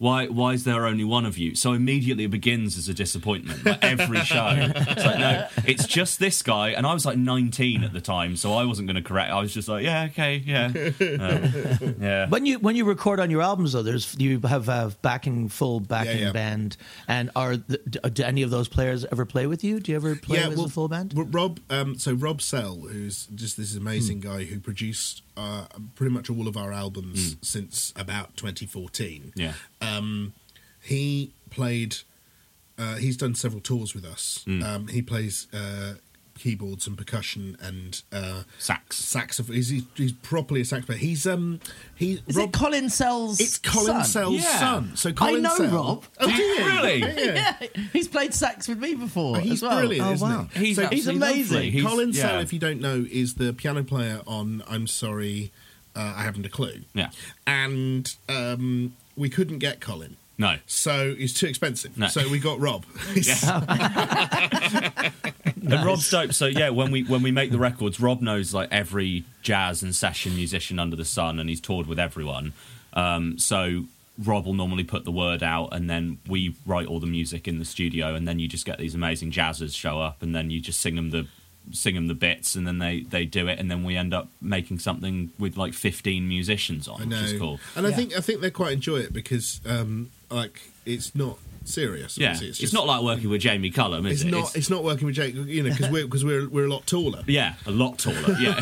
[0.00, 0.28] why?
[0.28, 1.54] Why is there only one of you?
[1.54, 3.64] So immediately it begins as a disappointment.
[3.66, 6.70] Like every show, it's like no, it's just this guy.
[6.70, 9.30] And I was like 19 at the time, so I wasn't going to correct.
[9.30, 12.28] I was just like, yeah, okay, yeah, Um, yeah.
[12.28, 15.80] When you when you record on your albums though, there's you have a backing full
[15.80, 16.32] backing yeah.
[16.32, 19.80] band, and are the, do, do any of those players ever play with you?
[19.80, 21.12] Do you ever play as a full band?
[21.34, 24.28] Rob, um, so Rob Sell, who's just this amazing Hmm.
[24.28, 29.33] guy who produced uh, pretty much all of our albums since about 2014.
[29.35, 29.55] Yeah.
[29.81, 30.35] Um,
[30.83, 31.96] he played.
[32.79, 34.44] Uh, he's done several tours with us.
[34.46, 34.62] Mm.
[34.62, 35.94] Um, he plays uh,
[36.40, 38.96] keyboards and percussion and uh, sax.
[38.96, 39.55] Saxophone.
[39.57, 40.98] He's, he's, he's properly a sax player.
[40.98, 41.61] He's um
[41.94, 42.22] he.
[42.26, 44.05] Is Rob, it Colin Sell's It's Colin son?
[44.05, 44.59] Sell's Yeah.
[44.59, 44.92] son.
[44.96, 46.05] So Colin I know Sell- Rob.
[46.18, 46.57] Oh, do you?
[46.64, 46.98] Really?
[47.00, 47.57] Yeah.
[47.61, 49.37] Yeah, he's played sax with me before.
[49.37, 49.79] Oh, he's as well.
[49.79, 50.48] brilliant, Oh, isn't wow.
[50.55, 50.66] he?
[50.66, 51.55] He's So- He's amazing.
[51.55, 51.70] lovely.
[51.70, 52.20] He's- Colin yeah.
[52.22, 55.53] Sell, if you don't know, is the piano player on "I'm Sorry,
[55.94, 57.11] uh, I Haven't a Clue." Yeah.
[57.46, 60.16] and um, we couldn't get Colin.
[60.40, 60.57] No.
[60.66, 61.98] So it's too expensive.
[61.98, 62.09] No.
[62.09, 62.87] So we got Rob.
[65.62, 66.33] And Rob's dope.
[66.33, 69.94] So yeah, when we when we make the records, Rob knows like every jazz and
[69.94, 72.55] session musician under the sun, and he's toured with everyone.
[72.94, 73.85] Um, so
[74.18, 77.59] Rob will normally put the word out, and then we write all the music in
[77.59, 80.61] the studio, and then you just get these amazing jazzers show up, and then you
[80.61, 81.26] just sing them the
[81.72, 84.29] sing them the bits, and then they they do it, and then we end up
[84.40, 87.16] making something with like fifteen musicians on, I know.
[87.16, 87.61] which is cool.
[87.76, 91.38] And I think I think they quite enjoy it because um, like it's not
[91.70, 92.18] serious.
[92.18, 94.30] Yeah, it's, just- not like working with Jamie Cullum, is It's it?
[94.30, 94.56] not.
[94.56, 97.22] It's, not working with Jake, you know, because we're because we're we're a lot taller.
[97.26, 98.16] yeah, a lot taller.
[98.40, 98.56] Yeah,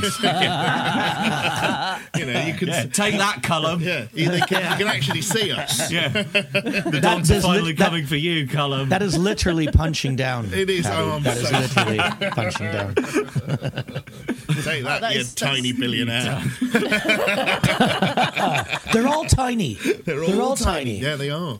[2.16, 3.80] you know, you can Yeah, take that, Cullum.
[3.82, 5.90] Yeah, you, they can, you can actually see us.
[5.98, 8.88] Yeah, the That- dogs are there's finally lit- that- coming for you, Cullum.
[8.90, 10.52] That is literally punching down.
[10.52, 10.86] It is.
[10.86, 11.04] Harry.
[11.04, 11.98] Oh, I'm that is so literally
[12.30, 12.94] punching down.
[14.64, 16.42] Take that, That you is- tiny billionaire.
[18.92, 19.74] They're all tiny.
[19.74, 20.98] They're all, all tiny.
[20.98, 21.58] Yeah, they are.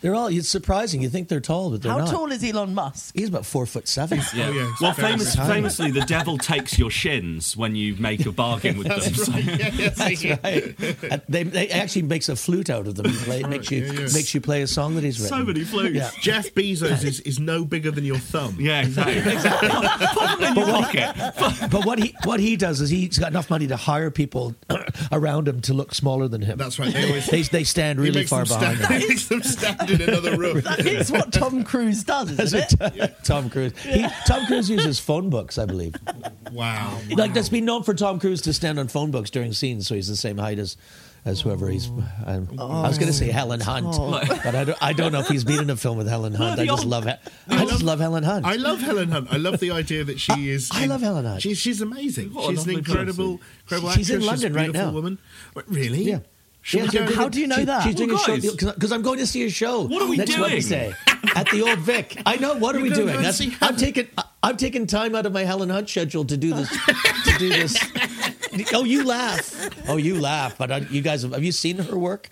[0.00, 0.28] They're all.
[0.28, 1.02] It's surprising.
[1.02, 2.00] You think they're tall, but they're not.
[2.00, 2.12] How not.
[2.12, 3.14] tall is Elon Musk?
[3.16, 4.20] He's about four foot seven.
[4.34, 4.50] Yeah.
[4.52, 8.86] Oh, well, famous, famously, the devil takes your shins when you make a bargain with
[8.88, 9.00] them.
[9.00, 10.74] So- That's right.
[11.10, 13.06] And they, they actually makes a flute out of them.
[13.06, 14.08] and Play, makes you yeah, yeah.
[14.14, 15.38] makes you play a song that he's written.
[15.38, 15.94] So many flutes.
[15.96, 16.10] Yeah.
[16.20, 18.56] Jeff Bezos is, is no bigger than your thumb.
[18.60, 19.20] Yeah, exactly.
[19.22, 21.68] Put them in your pocket.
[21.70, 24.54] But what he what he does is he's got enough money to hire people
[25.12, 26.56] around him to look smaller than him.
[26.56, 26.92] That's right.
[26.92, 29.02] They always They, they stand really far them behind
[29.44, 29.87] stand, him.
[29.88, 30.60] He makes them stand in another room.
[30.68, 32.98] That is what Tom Cruise does, isn't it?
[32.98, 33.72] Tom, Tom Cruise.
[33.82, 35.94] He, Tom Cruise uses phone books, I believe.
[36.52, 37.00] Wow.
[37.10, 39.94] Like that's been known for Tom Cruise to stand on phone books during scenes, so
[39.94, 40.76] he's the same height as
[41.24, 41.88] as whoever he's.
[42.24, 44.10] Um, I was going to say Helen Hunt, Oh.
[44.44, 46.58] but I don't, I don't know if he's been in a film with Helen Hunt.
[46.60, 47.18] I just love it.
[47.48, 48.46] I just love Helen Hunt.
[48.46, 49.28] I love Helen Hunt.
[49.30, 50.70] I love the idea that she is.
[50.72, 51.42] I love Helen Hunt.
[51.42, 52.32] She's she's amazing.
[52.32, 54.20] What she's an lovely incredible, incredible She's in.
[54.22, 54.90] London she's a right now.
[54.92, 55.18] Woman.
[55.66, 56.02] Really?
[56.04, 56.20] Yeah.
[56.68, 57.82] Should Yeah, we go- How do you know she- that?
[57.82, 59.86] She's doing Well, a show because I'm going to see a show.
[59.86, 60.42] What are we next doing?
[60.42, 60.94] Wednesday
[61.34, 62.20] at the Old Vic.
[62.26, 62.56] I know.
[62.58, 63.22] What are we You're gonna doing?
[63.22, 64.06] That's, I'm taking.
[64.42, 66.68] I'm taking time out of my Helen Hunt schedule to do this.
[66.68, 67.76] to do this.
[68.74, 69.70] Oh, you laugh.
[69.88, 70.58] Oh, you laugh.
[70.58, 72.28] But uh, you guys have, have you seen her work?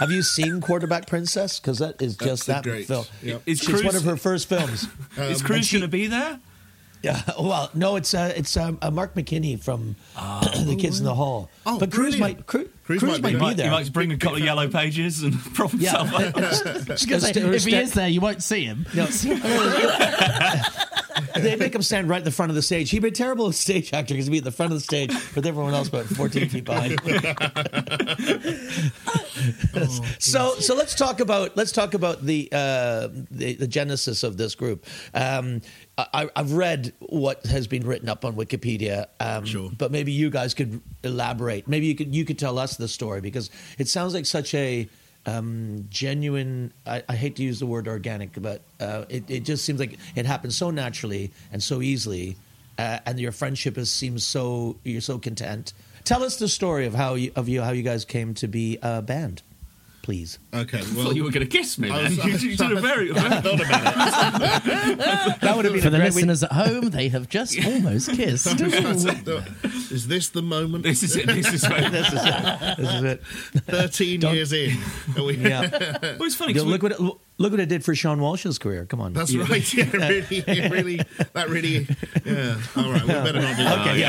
[0.00, 1.60] Have you seen Quarterback Princess?
[1.60, 2.86] Because that is just That's that great.
[2.88, 3.04] film.
[3.22, 3.42] Yep.
[3.46, 4.88] Is She's Cruise- one of her first films.
[5.18, 6.40] Is Um, Cruise going to be there?
[7.00, 11.14] Yeah, well, no, it's uh, it's um, uh, Mark McKinney from the Kids in the
[11.14, 11.48] Hall.
[11.64, 12.38] Oh, but Cruise brilliant.
[12.38, 13.50] might Cru- Cruise Cruise, might might, be be, there.
[13.50, 13.70] You there.
[13.70, 16.34] might bring a couple of yellow pages and prop yeah, himself up.
[16.88, 18.86] if he is there, you won't see him.
[18.94, 19.04] No.
[21.36, 22.88] they make him stand right in the front of the stage.
[22.88, 25.10] He'd be a terrible stage actor because he'd be at the front of the stage
[25.34, 26.98] with everyone else about 14 feet behind.
[30.18, 34.54] so, so let's talk about let's talk about the uh, the, the genesis of this
[34.54, 34.86] group.
[35.12, 35.60] Um,
[35.98, 39.68] I, I've read what has been written up on Wikipedia, um, Sure.
[39.76, 41.66] but maybe you guys could elaborate.
[41.66, 44.88] Maybe you could you could tell us the story because it sounds like such a
[45.26, 46.72] um, genuine.
[46.86, 49.98] I, I hate to use the word organic, but uh, it, it just seems like
[50.16, 52.36] it happens so naturally and so easily,
[52.78, 55.72] uh, and your friendship is, seems so you're so content.
[56.04, 58.78] Tell us the story of how you, of you how you guys came to be
[58.82, 59.42] a band,
[60.08, 60.38] please.
[60.54, 60.78] Okay.
[60.78, 61.90] I Well, thought you were going to kiss me.
[61.90, 63.12] I was- you, you did a very.
[63.12, 65.40] I thought about it.
[65.42, 68.46] That would have been For the listeners at home, they have just almost kissed.
[68.58, 70.84] is this the moment?
[70.84, 71.26] This is it.
[71.26, 72.76] This is where, This is it.
[72.78, 73.22] This is it.
[73.66, 74.78] Thirteen Don't- years in.
[75.14, 75.68] Are we- Yeah.
[76.02, 76.54] well, it's funny.
[76.54, 77.00] Yo, 'cause we- look what it,
[77.38, 78.84] look what it did for Seann Walsh's career.
[78.84, 79.12] Come on.
[79.12, 79.74] That's right.
[79.78, 81.00] Yeah, really, really,
[81.32, 81.86] that really.
[82.24, 82.60] Yeah.
[82.76, 83.02] All right.
[83.02, 83.78] We better not do that.
[83.86, 84.00] Okay,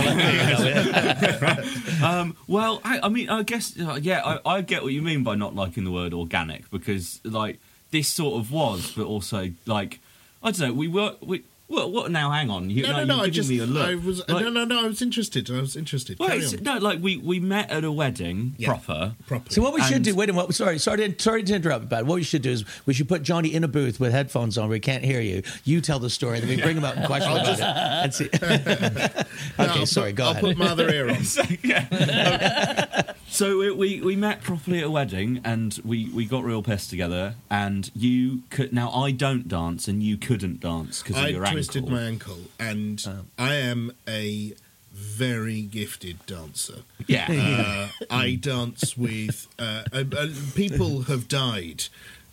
[2.02, 2.10] yeah.
[2.20, 5.24] um, well, I, I mean, I guess, uh, yeah, I, I get what you mean
[5.24, 7.60] by not liking the word organic because, like,
[7.92, 10.00] this sort of was, but also, like,
[10.42, 12.32] I don't know, we were, we, well, what now?
[12.32, 13.20] Hang on, you, No, no, you're no.
[13.22, 13.88] I just, me a look.
[13.88, 14.84] I was, Like- no, no, no.
[14.84, 15.50] I was interested.
[15.50, 16.18] I was interested.
[16.20, 16.64] Well, Carry it's, on.
[16.64, 18.70] no, like we we met at a wedding Yeah.
[18.70, 19.16] proper.
[19.28, 19.54] Properly.
[19.54, 20.16] So what we should do?
[20.16, 20.54] Wait a minute.
[20.54, 23.24] Sorry, sorry, to, sorry to interrupt, but what we should do is we should put
[23.24, 25.44] Jonny in a booth with headphones on where he can't hear you.
[25.64, 27.62] You tell the story, then we bring him out and question about it.
[27.62, 28.26] And see.
[28.34, 29.26] okay,
[29.58, 30.12] No, I'll sorry.
[30.12, 30.44] put, go I'll ahead.
[30.44, 31.24] put my other ear on.
[31.24, 33.14] So, yeah.
[33.40, 36.90] So we, we we met properly at a wedding, and we we got real pissed
[36.90, 37.36] together.
[37.50, 41.46] And you could now I don't dance, and you couldn't dance because of I your
[41.46, 41.96] twisted ankle.
[41.96, 44.56] my ankle, and I am a
[44.92, 46.80] very gifted dancer.
[47.08, 47.28] Yeah.
[47.30, 51.86] Uh, I dance with uh, uh, uh, people have died.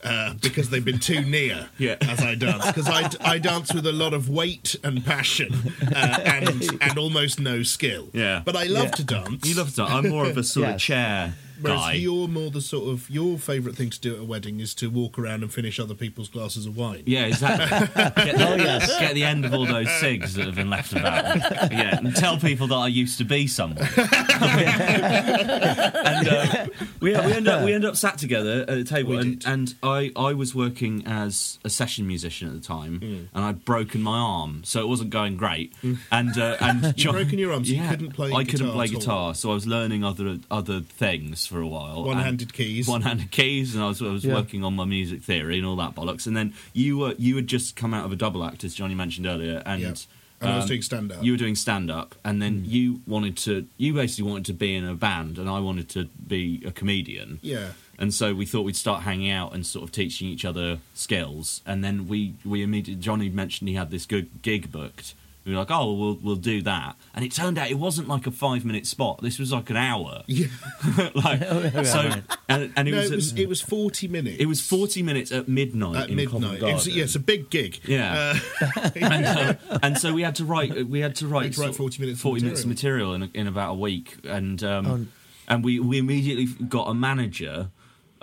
[0.07, 1.97] Uh, because they've been too near Yeah.
[2.03, 2.65] as I dance.
[2.67, 5.53] Because I, I dance with a lot of weight and passion
[5.95, 8.09] uh, and and almost no skill.
[8.13, 8.43] Yeah.
[8.45, 8.91] But I love Yeah.
[8.93, 9.49] to dance.
[9.49, 9.83] You love to.
[9.85, 11.93] I'm more of a sort of chair Whereas guy.
[11.95, 14.89] you're more the sort of your favourite thing to do at a wedding is to
[14.91, 17.03] walk around and finish other people's glasses of wine.
[17.07, 17.67] Yeah, exactly.
[18.25, 21.37] Get the, get the end of all those cigs that have been left about.
[21.73, 23.79] Yeah, and tell people that I used to be someone.
[25.07, 26.67] and uh,
[27.01, 30.13] we, we end up we end up sat together at a table, and, and I
[30.17, 33.29] I was working as a session musician at the time, Mm.
[33.35, 35.73] and I'd broken my arm, so it wasn't going great.
[36.11, 38.87] And uh, and You'd John- broken your arm, so you couldn't play I couldn't play
[38.87, 38.99] at all.
[39.01, 42.05] guitar, so I was learning other other things for a while.
[42.05, 42.87] One-handed keys.
[42.89, 44.35] one-handed keys, and I was I was Yeah.
[44.35, 46.27] working on my music theory and all that bollocks.
[46.27, 48.95] And then you were you had just come out of a double act, as Jonny
[48.95, 49.81] mentioned earlier, and.
[49.83, 49.95] Yeah.
[50.39, 51.25] And I was um, doing stand-up.
[51.25, 53.67] You were doing stand up, and then you wanted to.
[53.79, 57.39] You basically wanted to be in a band, and I wanted to be a comedian.
[57.41, 57.69] Yeah.
[57.99, 61.63] And so we thought we'd start hanging out and sort of teaching each other skills.
[61.65, 65.15] And then we we immediately Jonny mentioned he had this good gig booked.
[65.47, 66.97] We were like, oh, well, we'll we'll do that.
[67.15, 69.23] And it turned out it wasn't like a five minute spot.
[69.23, 70.25] This was like an hour.
[70.27, 70.49] Yeah.
[71.15, 71.41] like,
[71.87, 72.11] so
[72.49, 74.39] and, and it no, was, it at- was it was forty minutes.
[74.41, 76.61] it was 40 minutes at midnight at in midnight.
[76.61, 77.79] It was, yeah, it's a big gig.
[77.85, 78.39] Yeah.
[78.61, 80.89] Uh, and, uh, and so we had to write.
[80.89, 82.69] We had to write, had to write sort of 40 minutes of 40 minutes of
[82.69, 85.13] material in, in about a week, and um,
[85.47, 87.71] and we we immediately got a manager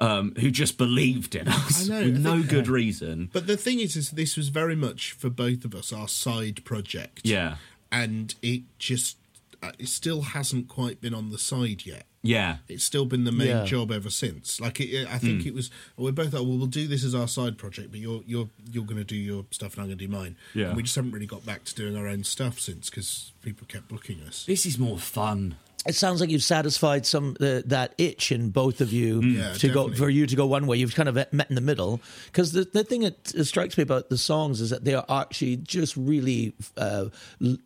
[0.04, 3.30] um, who just believed in us I know, with I no think- good reason.
[3.34, 6.64] But the thing is, is this was very much for both of us our side
[6.66, 7.22] project.
[7.24, 7.56] Yeah.
[7.92, 9.18] and it just
[9.62, 12.06] uh, it still hasn't quite been on the side yet.
[12.22, 12.58] Yeah.
[12.68, 13.66] It's still been the main Yeah.
[13.66, 14.60] job ever since.
[14.60, 15.46] Like it, I think Mm.
[15.48, 15.70] it was.
[15.98, 18.84] We're both like, well, we'll do this as our side project, but you're you're you're
[18.86, 20.36] going to do your stuff and I'm going to do mine.
[20.54, 20.68] Yeah.
[20.68, 23.66] And we just haven't really got back to doing our own stuff since because people
[23.68, 24.46] kept booking us.
[24.46, 25.56] This is more fun.
[25.86, 29.36] It sounds like you've satisfied some uh, that itch in both of you Mm.
[29.38, 30.78] Yeah, to go for you to go one way.
[30.78, 34.10] You've kind of met in the middle because the the thing that strikes me about
[34.10, 37.06] the songs is that they are actually just really uh,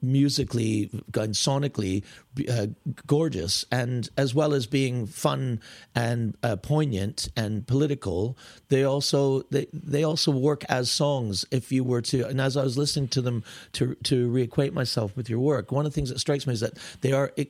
[0.01, 2.03] musically and sonically
[2.49, 2.67] uh,
[3.07, 5.59] gorgeous, and as well as being fun
[5.95, 8.37] and uh, poignant and political,
[8.69, 11.45] they also they they also work as songs.
[11.51, 13.43] If you were to, and as I was listening to them
[13.73, 16.59] to to reacquaint myself with your work, one of the things that strikes me is
[16.59, 17.47] that they are i-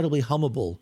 [0.00, 0.78] incredibly hummable.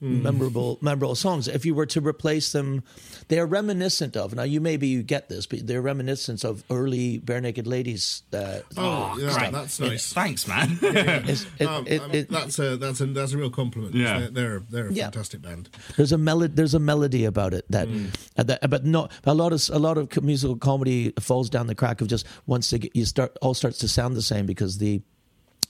[0.00, 0.22] Hmm.
[0.22, 1.48] Memorable, memorable songs.
[1.48, 2.84] If you were to replace them,
[3.26, 4.32] they are reminiscent of.
[4.32, 8.22] Now, you maybe you get this, but they're reminiscent of early Barenaked Ladies.
[8.32, 9.50] Uh, Oh, yeah, stuff.
[9.50, 10.12] that's It- nice.
[10.12, 10.78] Thanks, man.
[10.82, 13.96] It's- it- Um, it- um, it- that's a that's a that's a real compliment.
[13.96, 14.20] Yeah.
[14.20, 15.04] they're they're, they're a Yeah.
[15.06, 15.68] fantastic band.
[15.96, 16.54] There's a melody.
[16.54, 17.88] There's a melody about it that,
[18.36, 21.74] uh, that but no, a lot of a lot of musical comedy falls down the
[21.74, 24.78] crack of just once they get, you start all starts to sound the same because
[24.78, 25.02] the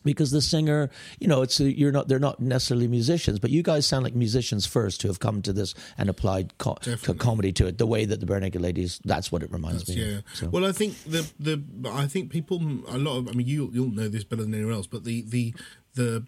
[0.05, 3.63] because the singer, you know, it's a, you're not they're not necessarily musicians, but you
[3.63, 7.53] guys sound like musicians first who have come to this and applied co- co- comedy
[7.53, 9.01] to it the way that the Barenaked Ladies.
[9.05, 10.13] That's what it reminds That's- me.
[10.13, 10.19] yeah.
[10.19, 10.25] Of.
[10.35, 10.49] So.
[10.49, 13.91] Well, I think the the I think people a lot of I mean you you'll
[13.91, 15.55] know this better than anyone else, but the the
[15.95, 16.27] the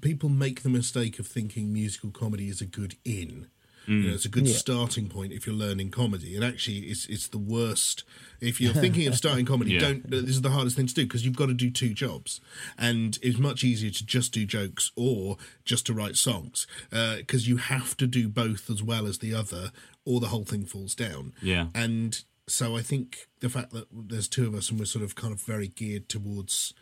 [0.00, 3.48] people make the mistake of thinking musical comedy is a good in.
[3.86, 4.54] You know, it's a good Yeah.
[4.54, 8.04] starting point if you're learning comedy, and actually, it's it's the worst.
[8.40, 9.80] If you're thinking of starting comedy, Yeah.
[9.80, 10.10] don't.
[10.10, 12.40] This is the hardest thing to do because you've got to do two jobs,
[12.78, 17.58] and it's much easier to just do jokes or just to write songs because you
[17.58, 19.70] have to do both as well as the other,
[20.04, 21.32] or the whole thing falls down.
[21.42, 21.68] Yeah.
[21.74, 25.14] And so I think the fact that there's two of us and we're sort of
[25.14, 26.74] kind of very geared towards.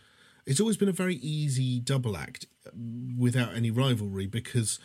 [0.44, 4.80] It's always been a very easy double act um, without any rivalry because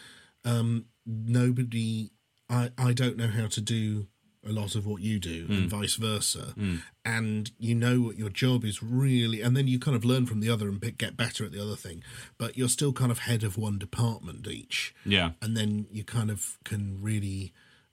[0.48, 2.12] um, nobody.
[2.50, 4.08] I, I don't know how to do
[4.48, 5.70] a lot of what you do and Mm.
[5.70, 6.54] vice versa.
[6.58, 6.82] Mm.
[7.04, 10.39] And you know what your job is really, and then you kind of learn from
[10.39, 12.02] the other and pick, get better at the other thing.
[12.38, 15.32] But you're still kind of head of one department each Yeah.
[15.41, 17.52] and then you kind of can really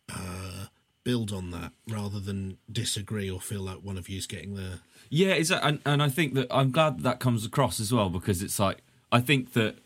[0.08, 0.66] uh,
[1.02, 4.78] build on that rather than disagree or feel like one of you's getting the
[5.10, 8.08] Yeah, it's and, and I think that I'm glad that, that comes across as well
[8.10, 8.78] because it's like
[9.10, 9.76] I think that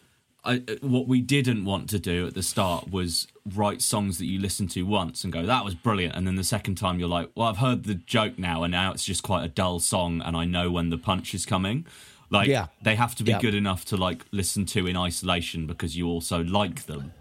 [0.44, 4.38] I, what we didn't want to do at the start was write songs that you
[4.38, 7.30] listen to once and go that was brilliant, and then the second time you're like,
[7.34, 10.36] well, I've heard the joke now, and now it's just quite a dull song, and
[10.36, 11.86] I know when the punch is coming.
[12.30, 12.66] Like Yeah.
[12.82, 13.40] they have to be Yeah.
[13.40, 17.12] good enough to like listen to in isolation because you also like them.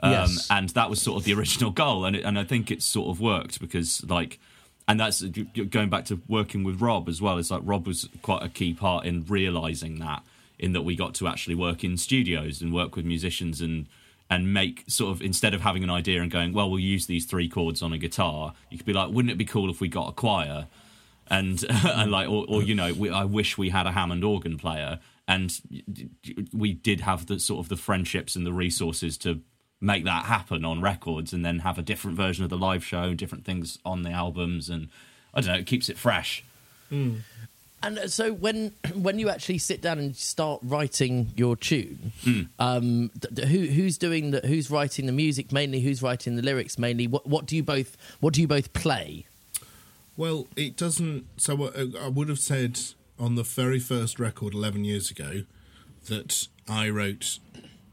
[0.00, 0.46] Um, Yes.
[0.50, 3.08] And that was sort of the original goal, and it, and I think it's sort
[3.10, 4.38] of worked because like,
[4.86, 7.38] and that's going back to working with Rob as well.
[7.38, 10.22] It's like Rob was quite a key part in realizing that,
[10.58, 13.86] in that we got to actually work in studios and work with musicians and
[14.30, 17.26] and make sort of instead of having an idea and going, well, we'll use these
[17.26, 18.54] three chords on a guitar.
[18.70, 20.66] You could be like, wouldn't it be cool if we got a choir?
[21.28, 24.58] and and like or, or you know we, I wish we had a Hammond organ
[24.58, 25.58] player and
[26.52, 29.40] we did have the sort of the friendships and the resources to
[29.80, 33.14] make that happen on records and then have a different version of the live show
[33.14, 34.88] different things on the albums and
[35.32, 36.44] I don't know it keeps it fresh
[36.88, 37.16] hmm.
[37.86, 42.42] And uh, so when when you actually sit down and start writing your tune, Hmm.
[42.58, 45.80] um, d- who who's doing the who's writing the music mainly?
[45.80, 47.06] Who's writing the lyrics mainly?
[47.06, 49.26] What what do you both what do you both play?
[50.16, 51.26] Well, it doesn't.
[51.38, 52.78] So what, uh, I would have said
[53.18, 55.42] on the very first record 11 years ago
[56.08, 57.38] that I wrote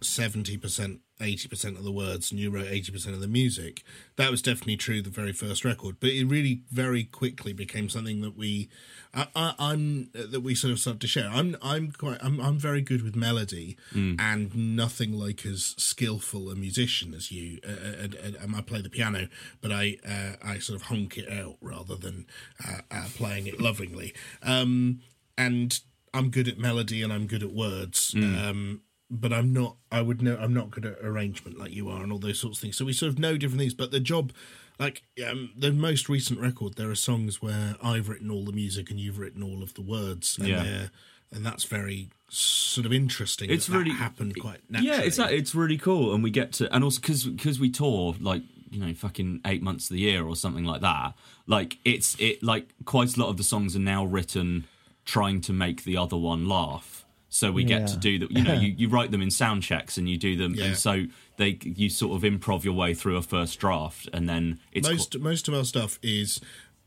[0.02, 3.84] 70%, 80% of the words and you wrote 80% of the music.
[4.18, 8.22] That was definitely true the very first record, but it really very quickly became something
[8.22, 8.70] that we,
[9.14, 11.30] I, I, I'm that we sort of started to share.
[11.30, 14.20] I'm I'm quite I'm I'm very good with melody Mm.
[14.20, 17.60] and nothing like as skillful a musician as you.
[17.66, 19.28] Uh, and, and, and I play the piano,
[19.62, 22.26] but I uh, I sort of honk it out rather than
[22.68, 24.14] uh, uh, playing it lovingly.
[24.44, 25.02] Um,
[25.38, 25.80] and
[26.14, 28.12] I'm good at melody and I'm good at words.
[28.12, 28.50] Mm.
[28.50, 28.82] Um,
[29.12, 29.76] but I'm not.
[29.92, 30.38] I would know.
[30.40, 32.78] I'm not good at arrangement like you are and all those sorts of things.
[32.78, 33.74] So we sort of know different things.
[33.74, 34.32] But the job,
[34.80, 38.90] like um, the most recent record, there are songs where I've written all the music
[38.90, 40.38] and you've written all of the words.
[40.38, 40.88] And Yeah.
[41.32, 43.50] and that's very sort of interesting.
[43.50, 44.98] It's that that really- happened quite naturally.
[44.98, 48.16] Yeah, it's it's really cool, and we get to, and also because because we tour
[48.20, 51.14] like you know fucking eight months of the year or something like that.
[51.48, 54.66] Like it's it like quite a lot of the songs are now written
[55.04, 57.01] trying to make the other one laugh.
[57.34, 58.30] So we get to do that.
[58.32, 60.66] You know, you, you write them in sound checks and you do them, Yeah.
[60.66, 61.06] and so
[61.38, 65.18] they you sort of improv your way through a first draft, and then it's most
[65.18, 66.42] most of our stuff is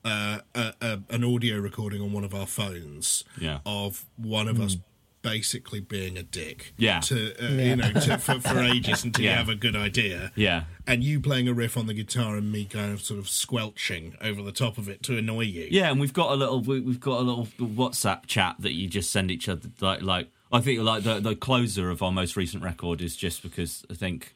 [0.04, 3.60] uh, a, a, an audio recording on one of our phones Yeah.
[3.64, 4.76] of one of us
[5.24, 7.00] basically being a dick Yeah.
[7.00, 7.64] to uh, Yeah.
[7.64, 10.64] you know to, for, for ages until you have a good idea Yeah.
[10.86, 14.16] and you playing a riff on the guitar and me kind of sort of squelching
[14.20, 16.80] over the top of it to annoy you Yeah, and we've got a little we-
[16.80, 20.60] we've got a little WhatsApp chat that you just send each other like like I
[20.60, 24.34] think like the the closer of our most recent record is just because I think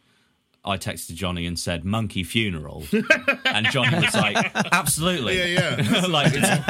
[0.64, 2.84] I texted Jonny and said monkey funeral,
[3.44, 6.06] and Jonny was like, "Absolutely, Yeah, yeah.
[6.08, 6.34] like,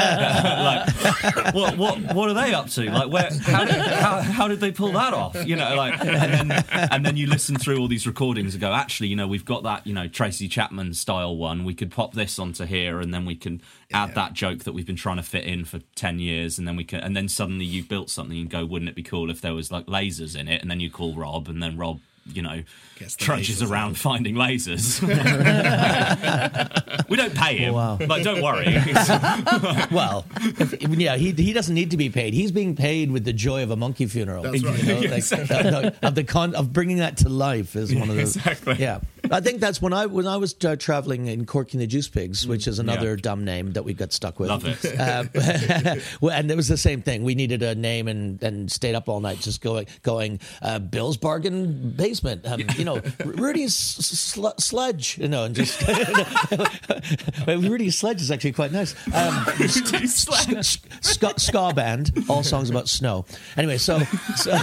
[1.24, 2.90] like, what what what are they up to?
[2.90, 5.46] Like, where how did, how, how did they pull that off?
[5.46, 8.72] You know, like, and then and then you listen through all these recordings and go,
[8.72, 11.64] actually, you know, we've got that, you know, Tracy Chapman style one.
[11.64, 13.62] We could pop this onto here, and then we can
[13.92, 16.76] add that joke that we've been trying to fit in for ten years, and then
[16.76, 19.40] we can, and then suddenly you built something and go, wouldn't it be cool if
[19.40, 20.60] there was like lasers in it?
[20.60, 22.00] And then you call Rob, and then Rob.
[22.32, 22.62] You know,
[23.16, 23.96] trudges around out.
[23.96, 25.00] finding lasers.
[27.08, 27.98] we don't pay him, Wow.
[28.06, 28.66] but don't worry.
[29.90, 32.34] well, if, yeah, he he doesn't need to be paid.
[32.34, 34.42] He's being paid with the joy of a monkey funeral.
[34.42, 34.78] That's right.
[34.82, 35.90] You know, Yeah, like, exactly.
[36.02, 38.76] of the con of bringing that to life is one of the Exactly.
[38.78, 39.00] Yeah,
[39.30, 42.08] I think that's when I when I was uh, traveling in Corky and the Juice
[42.08, 43.16] Pigs, which is another Yeah.
[43.22, 44.48] dumb name that we got stuck with.
[44.48, 44.84] Love it.
[44.98, 45.24] Uh,
[46.32, 47.22] and it was the same thing.
[47.24, 51.16] We needed a name and and stayed up all night just going going uh, Bill's
[51.16, 52.46] Bargain Basement.
[52.46, 55.18] Um, you know, Rudy's sl- Sledge.
[55.18, 55.80] You know, and just
[57.46, 58.94] Rudy's Sledge is actually quite nice.
[59.14, 63.24] Um, ska, ska band, all songs about snow.
[63.56, 63.98] Anyway, so
[64.36, 64.56] so,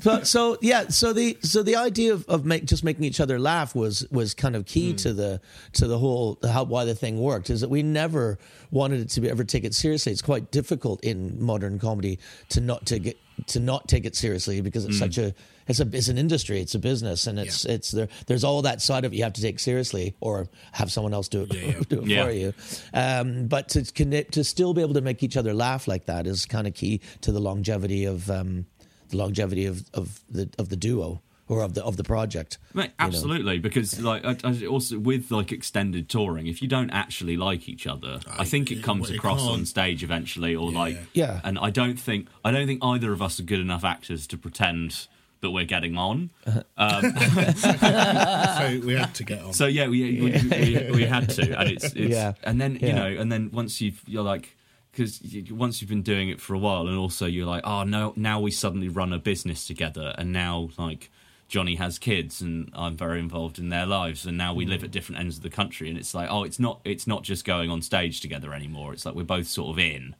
[0.00, 3.38] so, so yeah, so the so the idea of, of make, just making each other
[3.38, 5.40] laugh was was kind of key to the
[5.78, 8.38] to the whole how why the thing worked is that we never
[8.70, 10.12] wanted it to be, ever take it seriously.
[10.12, 12.18] It's quite difficult in modern comedy
[12.50, 13.16] to not to get
[13.52, 15.06] to not take it seriously because it's Mm.
[15.06, 15.34] such a
[15.70, 18.08] it's a it's an industry, it's a business, and it's it's there.
[18.26, 21.28] There's all that side of it you have to take seriously, or have someone else
[21.28, 21.50] do it,
[21.88, 22.24] do it Yeah.
[22.24, 22.52] for you.
[22.94, 26.26] Um, but to connect, to still be able to make each other laugh like that
[26.26, 28.64] is kind of key to the longevity of um,
[29.10, 32.58] the longevity of, of the of the duo or of the of the project.
[32.74, 32.94] Mate, you know.
[32.98, 37.68] absolutely, because like I, I also with like extended touring, if you don't actually like
[37.68, 39.68] each other, I, think it comes well, you across on can't.
[39.68, 41.40] stage eventually, or like Yeah.
[41.44, 44.36] And I don't think I don't think either of us are good enough actors to
[44.38, 45.06] pretend
[45.40, 46.30] that we're getting on.
[46.76, 47.16] Um,
[47.56, 51.70] so we had to get on so yeah, we we, we, we had to, and
[51.70, 52.32] it's, it's Yeah.
[52.42, 54.54] and then you know, and then once you've you're like.
[54.90, 55.20] Because
[55.52, 58.40] once you've been doing it for a while, and also you're like, oh no, now
[58.40, 61.08] we suddenly run a business together, and now like
[61.48, 64.90] Jonny has kids, and I'm very involved in their lives, and now we live at
[64.90, 67.70] different ends of the country, and it's like, oh, it's not, it's not just going
[67.70, 68.92] on stage together anymore.
[68.92, 70.14] It's like we're both sort of in.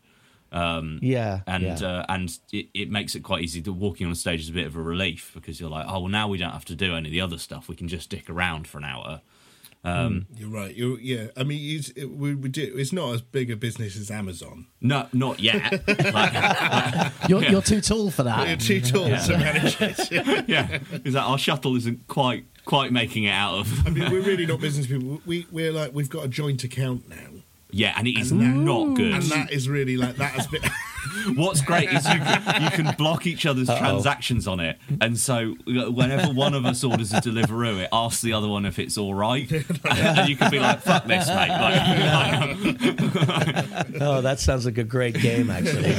[0.50, 1.86] Um, Yeah, and yeah.
[1.86, 3.60] Uh, and it, it makes it quite easy.
[3.62, 6.08] To walking on stage is a bit of a relief because you're like, oh well,
[6.08, 7.68] now we don't have to do any of the other stuff.
[7.68, 9.20] We can just stick around for an hour.
[9.88, 10.74] Um, You're right.
[10.74, 13.96] You're, yeah, I mean, it's, it, we, we do, it's not as big a business
[13.96, 14.66] as Amazon.
[14.80, 15.82] No, not yet.
[17.28, 18.48] You're, you're too tall for that.
[18.48, 20.10] You're too tall to manage it.
[20.48, 23.86] yeah, is that our shuttle isn't quite quite making it out of.
[23.86, 25.20] I mean, we're really not business people.
[25.26, 27.16] We we're like we've got a joint account now.
[27.70, 29.12] yeah, and it is And that- not good.
[29.14, 30.62] And that is really like that has been
[31.34, 33.78] What's great is you can, you can block each other's Uh-oh.
[33.78, 38.32] transactions on it, and so whenever one of us orders a Deliveroo, it asks the
[38.32, 39.50] other one if it's all right,
[39.84, 42.56] and you can be like, "Fuck this, mate!" Like,
[44.00, 45.94] oh, that sounds like a great game, actually.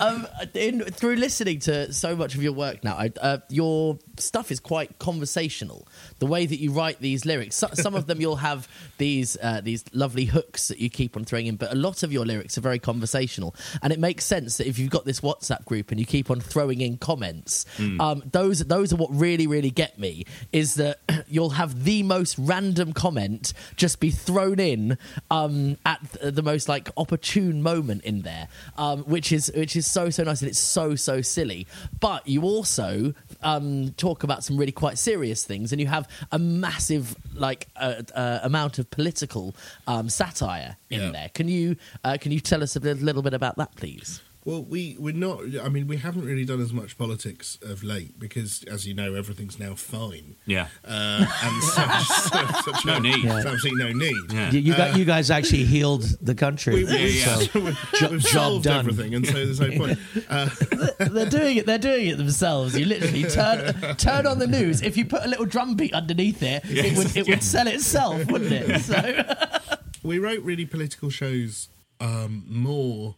[0.00, 4.50] um, in, through listening to so much of your work now, I, uh, your stuff
[4.50, 5.86] is quite conversational.
[6.18, 8.68] The way that you write these lyrics, so, some of them you'll have
[8.98, 12.12] these uh, these lovely hooks that you keep on throwing in, but a lot of
[12.12, 13.50] your lyrics are very conversational,
[13.82, 16.40] and it makes sense that if you've got this WhatsApp group and you keep on
[16.52, 18.00] throwing in comments, Mm.
[18.06, 20.24] um, those those are what really really get me.
[20.52, 20.96] Is that
[21.34, 24.98] you'll have the most random comment just be thrown in
[25.30, 26.00] um, at
[26.38, 30.40] the most like opportune moment in there, um, which is which is so so nice
[30.42, 31.66] and it's so so silly.
[32.00, 36.38] But you also um, talk about some really quite serious things, and you have a
[36.38, 39.54] massive like uh, uh, amount of political
[39.86, 41.10] um, satire in Yeah.
[41.16, 41.28] there.
[41.34, 44.20] Can you uh, can you tell us a little, little bit about that, please?
[44.46, 45.40] Well, we we're not.
[45.60, 49.14] I mean, we haven't really done as much politics of late because, as you know,
[49.14, 50.36] everything's now fine.
[50.46, 50.68] Yeah.
[50.84, 53.24] uh, and such, such, such No need.
[53.28, 54.54] There's absolutely no need.
[54.54, 56.74] You, you, Uh, you guys actually healed the country.
[56.74, 58.78] we, we, so we've, jo- we've job solved done.
[58.78, 59.98] everything, and so there's no point.
[60.28, 60.48] Uh,
[60.98, 61.66] they're doing it.
[61.66, 62.78] They're doing it themselves.
[62.78, 64.80] You literally turn turn on the news.
[64.80, 68.24] If you put a little drum beat underneath it, it would it would sell itself,
[68.30, 68.80] wouldn't it?
[68.82, 69.76] So.
[70.02, 71.68] we wrote really political shows
[72.00, 73.16] um, more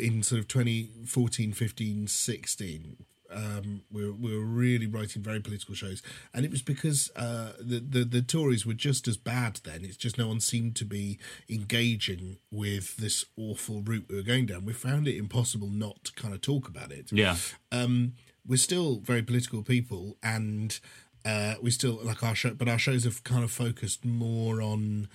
[0.00, 2.96] in sort of 2014 15 16
[3.30, 6.02] um, we, were, we were really writing very political shows.
[6.32, 9.84] And it was because uh, the, the the Tories were just as bad then.
[9.84, 11.18] It's just no one seemed to be
[11.50, 14.64] engaging with this awful route we were going down.
[14.64, 17.10] We found it impossible not to kind of talk about it.
[17.12, 17.36] Yeah.
[17.72, 18.12] um,
[18.46, 20.78] we're still very political people and
[21.24, 25.08] uh, we still like our show but our shows have kind of focused more on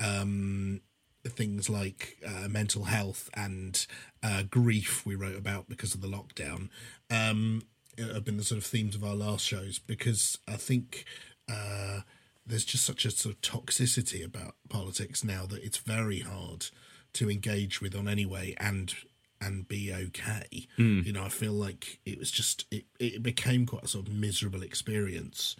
[0.00, 0.80] um,
[1.28, 3.86] things like uh, mental health and
[4.22, 6.68] uh, grief we wrote about because of the lockdown
[7.10, 7.62] um,
[7.98, 11.04] have been the sort of themes of our last shows because I think
[11.50, 12.00] uh,
[12.46, 16.66] there's just such a sort of toxicity about politics now that it's very hard
[17.14, 18.94] to engage with on any way and
[19.40, 20.66] and be okay.
[20.78, 21.06] Mm.
[21.06, 24.12] You know, I feel like it was just it, it became quite a sort of
[24.12, 25.56] miserable experience.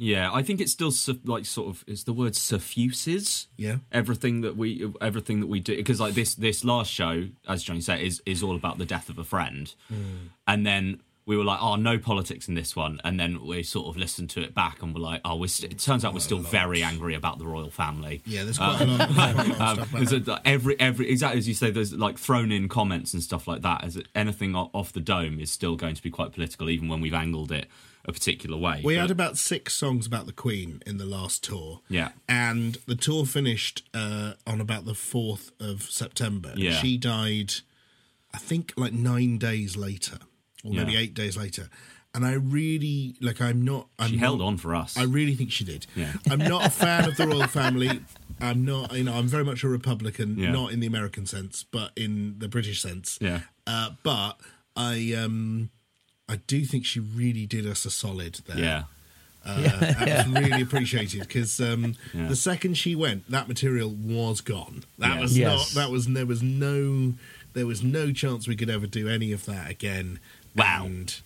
[0.00, 0.92] Yeah, I think it's still
[1.24, 3.48] like sort of is the word suffuses.
[3.56, 3.78] Yeah.
[3.90, 7.80] everything that we everything that we do because like this this last show, as Jonny
[7.80, 10.28] said, is is all about the death of a friend, Mm.
[10.46, 13.86] and then we were like, oh, no politics in this one, and then we sort
[13.86, 16.20] of listened to it back and we're like, oh, we're st- it turns out we're
[16.20, 18.22] still very angry about the royal family.
[18.24, 20.40] Yeah, there's quite a lot- quite a lot of um, stuff that.
[20.46, 23.84] every every exactly as you say, there's like thrown in comments and stuff like that.
[23.84, 27.12] As anything off the dome is still going to be quite political, even when we've
[27.12, 27.68] angled it
[28.08, 28.80] a particular way.
[28.82, 31.82] We But- had about six songs about the Queen in the last tour.
[31.88, 32.10] Yeah.
[32.28, 36.52] And the tour finished uh, on about the 4th of September.
[36.56, 36.80] Yeah.
[36.80, 37.52] She died,
[38.34, 40.18] I think, like nine days later,
[40.64, 41.00] or maybe Yeah.
[41.00, 41.68] eight days later.
[42.14, 43.88] And I really, like, I'm not.
[43.98, 44.96] I'm She not- held on for us.
[44.96, 45.86] I really think she did.
[45.94, 46.14] Yeah.
[46.30, 48.00] I'm not a fan of the royal family.
[48.40, 50.50] I'm not, you know, I'm very much a Republican, Yeah.
[50.52, 53.18] not in the American sense, but in the British sense.
[53.20, 53.42] Yeah.
[53.66, 54.40] Uh, but
[54.74, 55.68] I, um,
[56.28, 58.58] I do think she really did us a solid there.
[58.58, 58.82] Yeah.
[59.46, 59.76] Uh, Yeah.
[60.04, 62.28] that was really appreciated because um, Yeah.
[62.28, 64.84] the second she went, that material was gone.
[64.98, 65.20] That Yeah.
[65.20, 65.74] was Yes.
[65.74, 65.82] not.
[65.82, 67.14] That was there was no
[67.54, 70.20] there was no chance we could ever do any of that again.
[70.54, 70.84] Wow.
[70.86, 71.20] And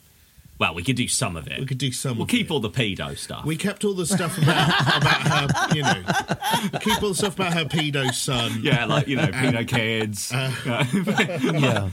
[0.63, 1.59] Well, we could do some of it.
[1.59, 2.19] we could do some.
[2.19, 3.45] We'll of keep all the pedo stuff.
[3.45, 6.03] we kept all the stuff about about her, you know,
[6.81, 8.61] keep all the stuff about her pedo son.
[8.63, 10.31] yeah, like you know, And- pedo kids.
[10.33, 11.89] yeah.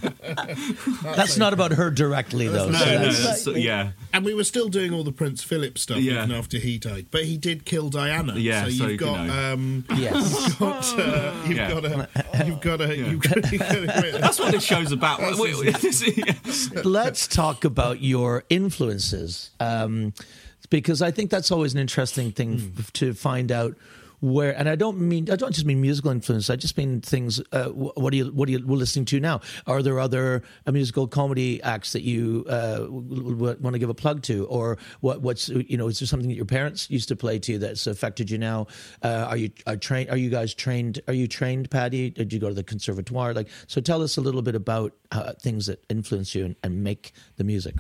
[1.15, 2.70] That's not about her directly, though.
[2.70, 3.91] No, so no, that's- that's- yeah.
[4.13, 6.24] And we were still doing all the Prince Philip stuff Yeah.
[6.26, 8.36] even after he died, but he did kill Diana.
[8.38, 9.53] Yeah, so so you've you got know.
[9.53, 10.43] um, Yes.
[10.47, 11.72] you've got uh, you've Yeah.
[11.72, 12.09] got a
[12.45, 15.20] you've got a you've got, you've got a, That's what this show's about.
[15.39, 15.74] We- we-
[16.84, 20.14] Let's talk about your influences, um,
[20.70, 23.76] because I think that's always an interesting thing f- to find out
[24.22, 24.53] where.
[24.60, 26.49] And I don't mean I don't just mean musical influence.
[26.49, 27.39] I just mean things.
[27.53, 29.39] Uh, wh- what are you what are you listening to now?
[29.66, 33.89] Are there other uh, musical comedy acts that you uh, w- w- want to give
[33.89, 37.07] a plug to, or what what's you know is there something that your parents used
[37.07, 38.68] to play to that's affected you now?
[39.01, 40.10] Uh, are you are trained?
[40.10, 40.99] Are you guys trained?
[41.07, 42.10] Are you trained, Paddy?
[42.10, 43.34] Did you go to the conservatoire?
[43.34, 46.84] Like, so tell us a little bit about uh, things that influence you and, and
[46.84, 47.76] make the music.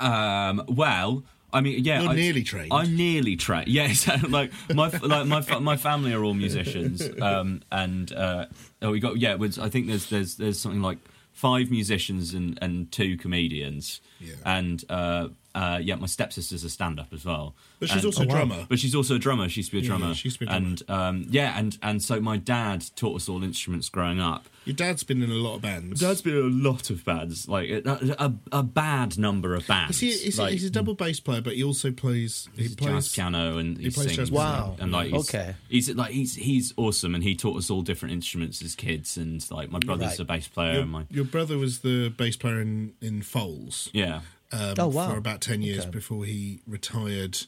[0.00, 2.72] Um, well, I mean, yeah, You're I, nearly trained.
[2.72, 3.68] I'm nearly trained.
[3.80, 8.46] Yes, like my like my my family are all musicians, um, and uh,
[8.82, 9.34] oh, we got yeah.
[9.34, 10.98] was- I think there's there's there's something like
[11.32, 14.34] five musicians and and two comedians, Yeah.
[14.44, 15.28] and uh,
[15.58, 17.54] uh, yeah, my stepsister's a stand-up as well.
[17.80, 18.34] But she's And- also a Oh, wow.
[18.36, 18.66] drummer.
[18.68, 19.48] But she's also a drummer.
[19.48, 20.08] She used to be a drummer.
[20.08, 23.16] yeah, she used to be a And um, yeah, and and so my dad taught
[23.16, 24.48] us all instruments growing up.
[24.64, 26.00] Your dad's been in a lot of bands.
[26.00, 27.82] Dad's been in a lot of bands, like a,
[28.18, 29.96] a, a bad number of bands.
[29.96, 32.48] Is he, is he- like, he's a double bass player, but he also plays.
[32.54, 34.16] He He's a plays jazz piano and he, he plays sings.
[34.16, 34.76] jazz Wow.
[34.78, 35.54] And like, he's, Okay.
[35.70, 39.16] he's like he's he's awesome, and he taught us all different instruments as kids.
[39.16, 40.20] And like my brother's Right.
[40.20, 43.88] a bass player, Your, and my your brother was the bass player in in Foals.
[43.94, 44.20] yeah,
[44.52, 45.10] Um, Oh, wow.
[45.10, 45.90] For about ten years Okay.
[45.90, 47.38] before he retired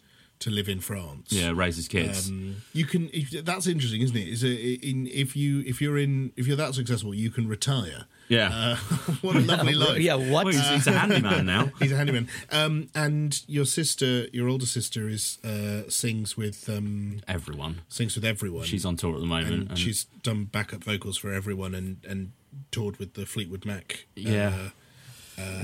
[0.40, 1.30] to live in France.
[1.32, 2.30] yeah, raise his kids.
[2.30, 3.10] Um, you can.
[3.12, 4.26] If, that's interesting, isn't it?
[4.28, 8.06] Is it in if you if you're in if you're that successful, you can retire.
[8.28, 8.76] yeah, Uh,
[9.20, 9.98] what a lovely life.
[9.98, 10.46] Yeah, what?
[10.46, 11.72] Well, he's, he's a handyman now.
[11.78, 12.28] He's a handyman.
[12.50, 17.80] Um, and your sister, your older sister, is uh, sings with um, Everyone.
[17.90, 18.64] sings with everyone.
[18.64, 19.52] She's on tour at the moment.
[19.54, 22.32] and, and- she's done backup vocals for everyone and and
[22.70, 24.06] toured with the Fleetwood Mac.
[24.16, 24.48] Yeah.
[24.48, 24.68] uh,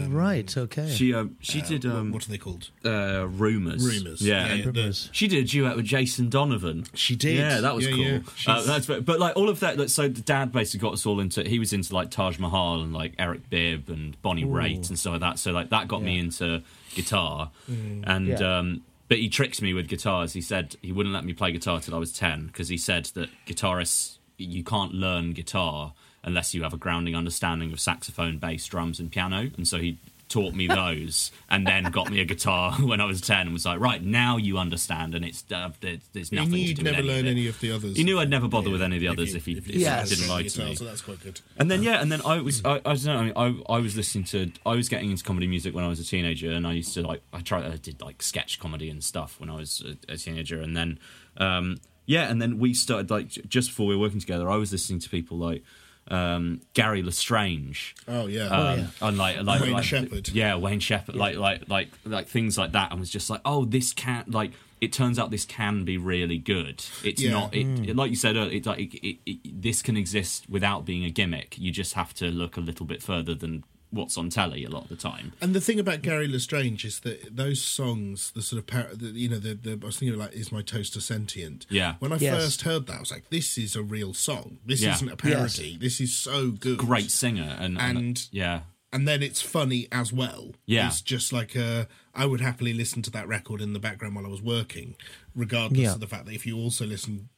[0.08, 0.56] right.
[0.56, 0.88] Okay.
[0.90, 2.70] She um, she uh, did what- um, what, are they called?
[2.84, 3.84] uh, rumors.
[3.86, 4.22] Rumours.
[4.22, 5.08] Yeah, Yeah, yeah, Rumours.
[5.12, 6.86] She did a duet with Jason Donovan.
[6.94, 7.36] She did.
[7.38, 8.04] Yeah, that was Yeah, cool.
[8.04, 8.20] yeah.
[8.46, 9.78] Uh, that's but like all of that.
[9.78, 11.42] like, So the dad basically got us all into.
[11.48, 15.12] He was into like Taj Mahal and like Eric Bibb and Bonnie Raitt and stuff
[15.12, 15.38] like that.
[15.38, 16.62] So like that got me into
[16.94, 18.58] guitar, and Yeah.
[18.58, 20.32] um, but he tricked me with guitars.
[20.32, 23.06] He said he wouldn't let me play guitar till I was ten because he said
[23.14, 25.94] that guitarists you can't learn guitar
[26.26, 29.50] unless you have a grounding understanding of saxophone, bass, drums, and piano.
[29.56, 29.96] And so he
[30.28, 33.64] taught me those and then got me a guitar when I was 10 and was
[33.64, 35.14] like, right, now you understand.
[35.14, 37.18] And it's, uh, there's, there's You nothing knew to you'd do with never any learn
[37.20, 37.30] of it.
[37.30, 37.96] any of the others.
[37.96, 39.52] He knew I'd never bother Yeah, with any of the if others you- if he,
[39.52, 40.74] if if you he didn't like to me.
[40.74, 41.40] So that's quite good.
[41.58, 43.18] And then yeah, and then I was I, I don't know.
[43.18, 45.88] I, mean, I I was listening to I was getting into comedy music when I
[45.88, 48.90] was a teenager, and I used to like I tried I did like sketch comedy
[48.90, 50.98] and stuff when I was a, a teenager, and then
[51.36, 54.72] um yeah, and then we started like just before we were working together, I was
[54.72, 55.62] listening to people like
[56.09, 57.94] um Gary Le Strange.
[58.07, 58.46] Oh yeah.
[58.48, 60.28] Um, and like, like, Wayne like Shepherd.
[60.28, 63.64] yeah, Wayne Shepherd, like, like, like, like things like that, and was just like, oh,
[63.64, 66.84] this can, like, it turns out this can be really good.
[67.02, 67.30] It's Yeah.
[67.32, 70.44] not, it, it- like you said, earlier, it, like, it, it, it, this can exist
[70.48, 71.59] without being a gimmick.
[71.59, 74.84] You just have to look a little bit further than what's on telly a lot
[74.84, 75.32] of the time.
[75.41, 78.91] And the thing about Gary Le Strange is that those songs, the sort of par-
[78.93, 81.95] the, you know, the, the I was thinking like, "Is my toaster sentient?" Yeah.
[82.01, 82.43] When I Yes.
[82.43, 84.59] first heard that, I was like, "This is a real song.
[84.66, 84.95] This Yeah.
[84.95, 85.76] isn't a parody.
[85.76, 88.62] This is so good." Great singer, and, And- yeah,
[88.93, 90.55] and then it's funny as well.
[90.66, 90.89] Yeah.
[90.89, 91.89] it's just like a.
[92.14, 94.95] I would happily listen to that record in the background while I was working,
[95.34, 95.93] regardless Yeah.
[95.95, 97.28] of the fact that if you also listen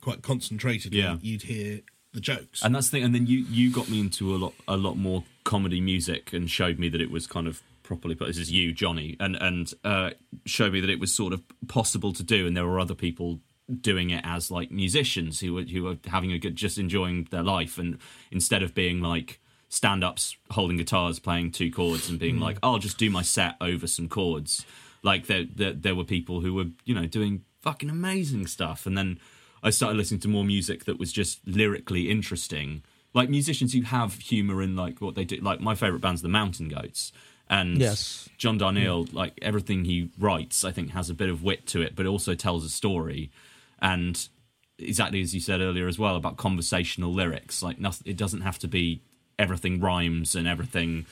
[0.00, 1.18] quite concentratedly, Yeah.
[1.22, 1.80] you'd hear
[2.12, 2.62] the jokes.
[2.62, 3.04] and that's the thing.
[3.04, 6.50] And then you you got me into a lot a lot more comedy music and
[6.50, 8.26] showed me that it was kind of properly put.
[8.26, 10.10] This is you, Jonny, and and uh,
[10.44, 13.40] showed me that it was sort of possible to do, and there were other people
[13.80, 17.42] doing it as like musicians who were who were having a good, just enjoying their
[17.42, 17.98] life, and
[18.30, 22.96] instead of being like stand-ups holding guitars playing two chords and being like i'll just
[22.96, 24.64] do my set over some chords.
[25.02, 28.86] Like there, there there were people who were you know doing fucking amazing stuff.
[28.86, 29.18] And then
[29.62, 32.82] i started listening to more music that was just lyrically interesting
[33.14, 36.28] like musicians who have humor in like what they do like my favorite band's the
[36.28, 37.12] mountain goats
[37.48, 38.28] and Yes.
[38.36, 39.14] john darnielle mm.
[39.14, 42.08] like everything he writes i think has a bit of wit to it but it
[42.08, 43.30] also tells a story.
[43.80, 44.28] And
[44.78, 48.58] exactly as you said earlier as well about conversational lyrics like nothing it doesn't have
[48.58, 49.02] to be
[49.38, 51.06] everything rhymes and everything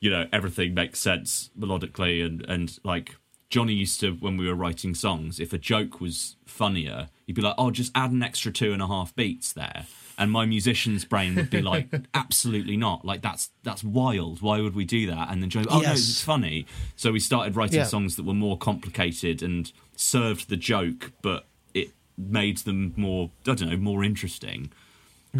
[0.00, 2.24] you know everything makes sense melodically.
[2.24, 3.16] And and like
[3.50, 7.42] jonny used to when we were writing songs if a joke was funnier he'd be
[7.42, 9.86] like oh just add an extra two and a half beats there
[10.18, 14.74] and my musician's brain would be like absolutely not like that's that's wild why would
[14.74, 16.66] we do that and then jonny oh no it's funny
[16.96, 17.84] so we started writing Yeah.
[17.84, 23.54] songs that were more complicated and served the joke but it made them more i
[23.54, 24.70] don't know more interesting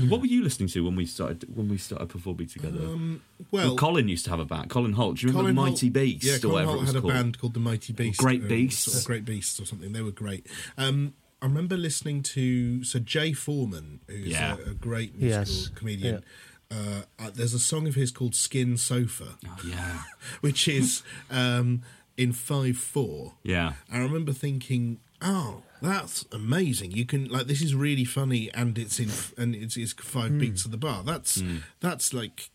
[0.08, 3.68] what were you listening to when we started when we started performing together Um, well,
[3.68, 4.68] well, Colin used to have a band.
[4.70, 5.16] Colin Hoult.
[5.16, 7.00] Do you remember Colin Mighty Hoult- Beast Yeah, or Colin whatever Hoult it was had
[7.02, 7.10] called?
[7.12, 8.18] a band called the Mighty Beast.
[8.20, 8.98] Great um, Beasts.
[9.00, 9.92] of Great Beasts or something.
[9.92, 10.46] They were great.
[10.76, 14.56] Um, I remember listening to so Jay Foreman, who's Yeah.
[14.66, 15.68] a, a great musical Yes.
[15.74, 16.24] comedian.
[16.70, 20.02] Uh, uh, there's a song of his called "Skin Sofa," Oh, yeah,
[20.42, 21.82] which is um,
[22.16, 23.34] in five four.
[23.42, 26.90] yeah, I remember thinking, "Oh, that's amazing!
[26.92, 29.08] You can like this is really funny, and it's in
[29.42, 30.38] and it's, it's five Hmm.
[30.40, 31.02] beats of the bar.
[31.04, 31.42] That's
[31.80, 32.50] that's like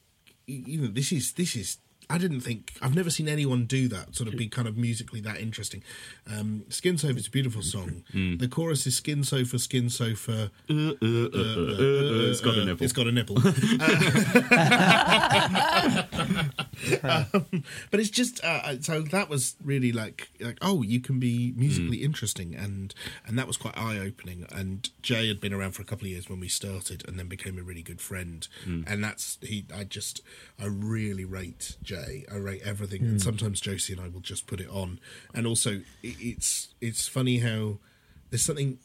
[0.45, 1.77] you know this is this is."
[2.13, 4.15] I didn't think I've never seen anyone do that.
[4.15, 5.81] Sort of be kind of musically that interesting.
[6.31, 8.03] Um, Skin Sofa is a beautiful song.
[8.11, 8.37] Hmm.
[8.37, 10.51] The chorus is Skin Sofa, Skin Sofa.
[10.69, 12.83] Uh, uh, uh, uh, uh, uh, it's got a nipple.
[12.83, 13.37] It's got a nipple.
[17.03, 21.51] um, but it's just uh, so that was really like like oh you can be
[21.57, 22.93] musically interesting and
[23.25, 24.45] and that was quite eye opening.
[24.51, 27.27] And Jay had been around for a couple of years when we started, and then
[27.27, 28.47] became a really good friend.
[28.67, 28.83] Mm.
[28.85, 29.65] And that's he.
[29.73, 30.21] I just
[30.59, 32.02] I really rate Jay.
[32.31, 33.01] I rate everything.
[33.03, 33.23] And Mm.
[33.23, 34.99] sometimes Josie and I will just put it on.
[35.33, 37.79] And also it, it's it's funny how
[38.29, 38.79] there's something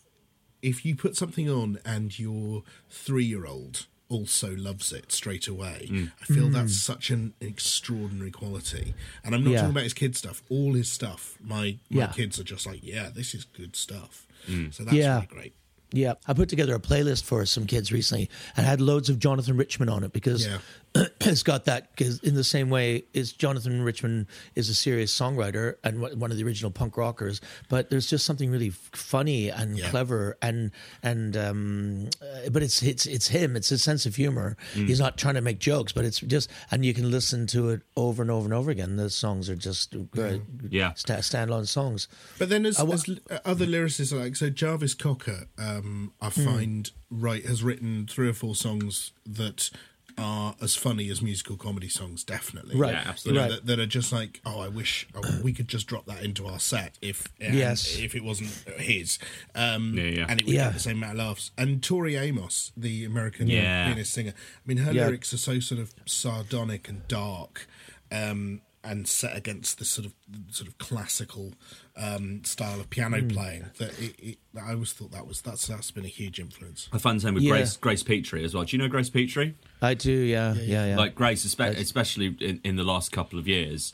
[0.62, 5.87] if you put something on and your three year old also loves it straight away,
[5.91, 6.12] Mm.
[6.21, 6.53] I feel Mm.
[6.55, 8.95] that's such an extraordinary quality.
[9.23, 9.57] And I'm not Yeah.
[9.59, 10.43] talking about his kid stuff.
[10.49, 12.07] All his stuff, my my Yeah.
[12.12, 14.27] kids are just like, yeah, this is good stuff.
[14.49, 14.73] Mm.
[14.75, 15.14] So that's Yeah.
[15.16, 15.53] really great.
[15.93, 19.57] Yeah, I put together a playlist for some kids recently and had loads of Jonathan
[19.57, 20.47] Richman on it because
[20.97, 21.05] Yeah.
[21.20, 21.91] it's got that.
[21.95, 26.30] Because in the same way, is Jonathan Richman is a serious songwriter and one one
[26.30, 29.91] of the original punk rockers, but there's just something really funny and Yeah.
[29.91, 30.70] clever and
[31.03, 33.57] and um, uh, but it's it's it's him.
[33.57, 34.57] It's his sense of humor.
[34.74, 34.86] Mm.
[34.89, 37.82] He's not trying to make jokes, but it's just and you can listen to it
[37.97, 38.97] over and over and over again.
[38.97, 40.95] The songs are just great, Yeah.
[40.95, 42.09] sta- standalone songs.
[42.39, 45.47] But then there's, I wa- there's uh, other lyricists like so Jarvis Cocker.
[45.59, 46.45] Um, I Hmm.
[46.45, 49.70] find right has written three or four songs that
[50.19, 52.25] are as funny as musical comedy songs.
[52.25, 52.93] Definitely, Right.
[52.93, 53.41] Yeah, You know, absolutely.
[53.43, 53.51] Right.
[53.53, 56.47] that, that are just like, oh, I wish oh, we could just drop that into
[56.47, 57.99] our set if and Yes.
[57.99, 59.19] if it wasn't his.
[59.55, 60.27] Um, Yeah, yeah.
[60.29, 60.64] and it would Yeah.
[60.64, 61.51] get the same amount of laughs.
[61.57, 63.87] And Tori Amos, the American Yeah.
[63.89, 64.33] pianist singer.
[64.37, 65.07] I mean, her Yeah.
[65.07, 67.66] lyrics are so sort of sardonic and dark.
[68.11, 70.14] Um, and set against the sort of
[70.51, 71.53] sort of classical
[71.97, 73.28] um, style of piano Hmm.
[73.28, 76.89] playing, that it, it, I always thought that was that's that's been a huge influence.
[76.93, 77.51] I find the same with Yeah.
[77.53, 78.64] Grace Grace Petrie as well.
[78.64, 79.55] Do you know Grace Petrie?
[79.82, 80.97] I do, yeah, yeah, yeah.
[80.97, 83.93] Like Grace, espe- especially in, in the last couple of years,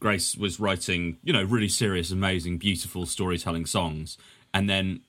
[0.00, 4.18] Grace was writing, you know, really serious, amazing, beautiful storytelling songs,
[4.52, 5.00] and then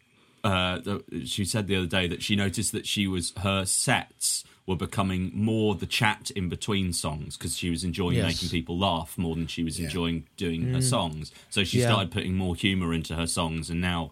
[0.43, 0.79] uh,
[1.25, 5.29] she said the other day that she noticed that she was her sets were becoming
[5.33, 8.25] more the chat in between songs because she was enjoying Yes.
[8.25, 9.85] making people laugh more than she was Yeah.
[9.87, 10.83] enjoying doing her Mm.
[10.89, 11.31] songs.
[11.49, 11.87] So she Yeah.
[11.87, 14.11] started putting more humor into her songs, and now,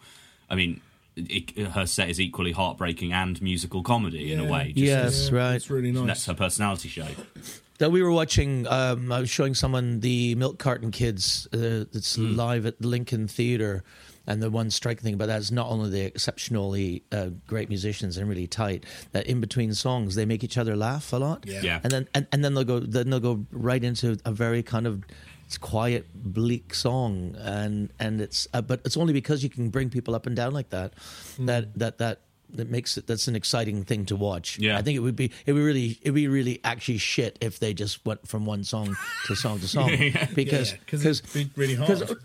[0.49, 0.81] I mean.
[1.17, 4.49] It, her set is equally heartbreaking and musical comedy in a Yeah.
[4.49, 4.73] way.
[4.77, 5.55] Yes, right.
[5.55, 6.07] It's really nice.
[6.07, 7.05] That's her personality show.
[7.79, 8.65] that we were watching.
[8.67, 11.47] Um, I was showing someone the Milk Carton Kids.
[11.51, 12.37] Uh, that's Hmm.
[12.37, 13.83] live at the Lincoln Theatre,
[14.27, 18.17] and the one striking thing about that is not only the exceptionally uh, great musicians
[18.17, 18.85] and really tight.
[19.11, 21.45] That in between songs they make each other laugh a lot.
[21.47, 21.61] Yeah.
[21.63, 21.79] Yeah.
[21.83, 24.85] and then and, and then they'll go then they'll go right into a very kind
[24.87, 25.03] of
[25.59, 30.15] quiet bleak song and and it's uh, but it's only because you can bring people
[30.15, 30.93] up and down like that
[31.35, 31.45] Hmm.
[31.47, 32.21] that that that
[32.57, 34.77] that makes it that's an exciting thing to watch Yeah.
[34.77, 37.59] i think it would be it would really it would be really actually shit if
[37.59, 38.95] they just went from one song
[39.27, 40.27] to song to song yeah.
[40.35, 42.17] because Yeah, 'cause it'd be really hard.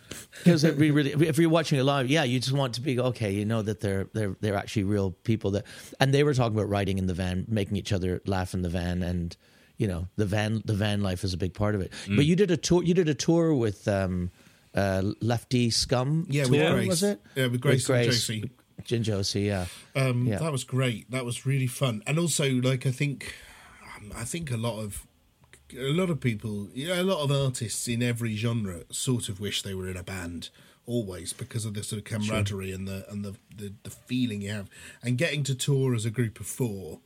[0.44, 2.98] because it'd be really if you're watching it live yeah you just want to be
[3.00, 5.64] okay you know that they're they're they're actually real people that
[6.00, 8.68] and they were talking about riding in the van making each other laugh in the
[8.68, 9.36] van and
[9.78, 12.16] you know the van the van life is a big part of it Mm.
[12.16, 14.30] but you did a tour you did a tour with um
[14.74, 16.88] uh lefty scum Yeah, tour, with Grace.
[16.88, 18.50] was it Yeah, with Grace and Josie.
[18.92, 20.38] And Josie yeah Um, Yeah.
[20.38, 21.10] That was great.
[21.10, 23.34] That was really fun, and also like I think,
[23.96, 25.06] um, I think a lot of
[25.76, 29.62] a lot of people, yeah, a lot of artists in every genre sort of wish
[29.62, 30.50] they were in a band
[30.86, 34.50] always because of the sort of camaraderie and the and the, the the feeling you
[34.50, 34.68] have,
[35.02, 37.00] and getting to tour as a group of four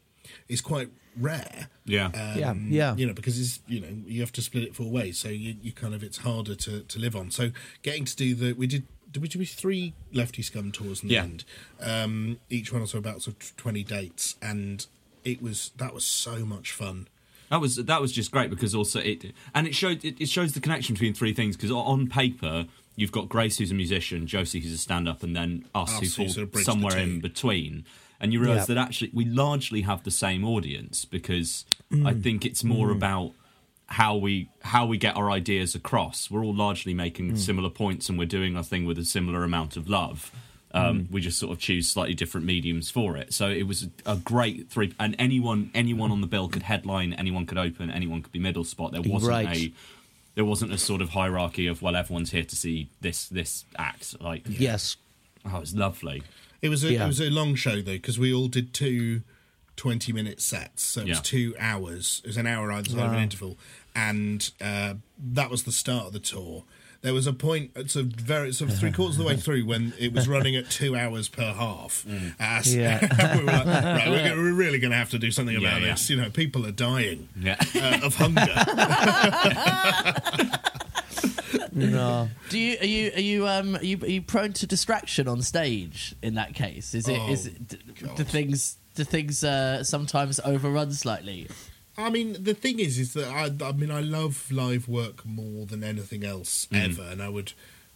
[0.49, 1.69] is quite rare.
[1.87, 2.07] Yeah.
[2.07, 2.97] Um, Yeah, yeah.
[2.97, 5.55] You know, because it's you know you have to split it four ways, so you,
[5.63, 7.31] you kind of it's harder to to live on.
[7.31, 7.51] So
[7.83, 8.87] getting to do the we did.
[9.13, 11.25] Did we do three Lefty Scum tours in the Yeah.
[11.25, 11.45] end?
[11.81, 14.87] Um, each one also about sort of twenty dates, and
[15.25, 17.09] it was that was so much fun.
[17.51, 20.53] That was that was just great because also it and it showed it, it shows
[20.53, 24.61] the connection between three things because on paper you've got Grace who's a musician, Josie
[24.61, 27.85] who's a stand-up, and then us, Us who who fall sort of somewhere in between.
[28.21, 28.75] And you realise Yeah.
[28.75, 32.23] that actually we largely have the same audience because I Mm.
[32.23, 33.33] think it's more about
[33.91, 36.31] how we how we get our ideas across.
[36.31, 37.39] We're all largely making Mm.
[37.39, 40.31] similar points and we're doing our thing with a similar amount of love.
[40.73, 43.33] Um, We just sort of choose slightly different mediums for it.
[43.35, 47.45] So it was a great three, and anyone anyone on the bill could headline, anyone
[47.47, 48.93] could open, anyone could be middle spot.
[48.93, 49.57] There wasn't Right.
[49.57, 49.73] a
[50.37, 54.15] there wasn't a sort of hierarchy of well, everyone's here to see this this act.
[54.21, 54.97] Like yes
[55.45, 56.23] oh, it was lovely.
[56.63, 57.05] It was a Yeah.
[57.05, 59.23] it was a long show though because we all did two
[59.81, 61.23] 20 minute sets, so it was Yeah.
[61.23, 62.21] two hours.
[62.23, 63.57] It was an hour either side of an interval,
[63.97, 64.95] and uh,
[65.33, 66.65] that was the start of the tour.
[67.01, 69.65] There was a point, it's a very sort of three quarters of the way through
[69.65, 72.05] when it was running at two hours per half.
[72.39, 73.01] Uh, so Yeah.
[73.39, 75.81] we were like, right, we're, go- we're really going to have to do something about
[75.81, 75.93] Yeah, yeah.
[75.95, 76.11] this.
[76.11, 77.57] You know, people are dying Yeah.
[77.75, 78.47] uh, of hunger.
[81.73, 85.29] no Do you are you are you um are you, are you prone to distraction
[85.29, 86.95] on stage in that case?
[86.95, 87.79] Is it is Oh, it, d-
[88.17, 91.49] do things do things uh, sometimes overrun slightly?
[91.97, 95.67] I mean, the thing is, is that I, I mean, I love live work more
[95.67, 96.85] than anything else Mm.
[96.85, 97.53] ever, and I would,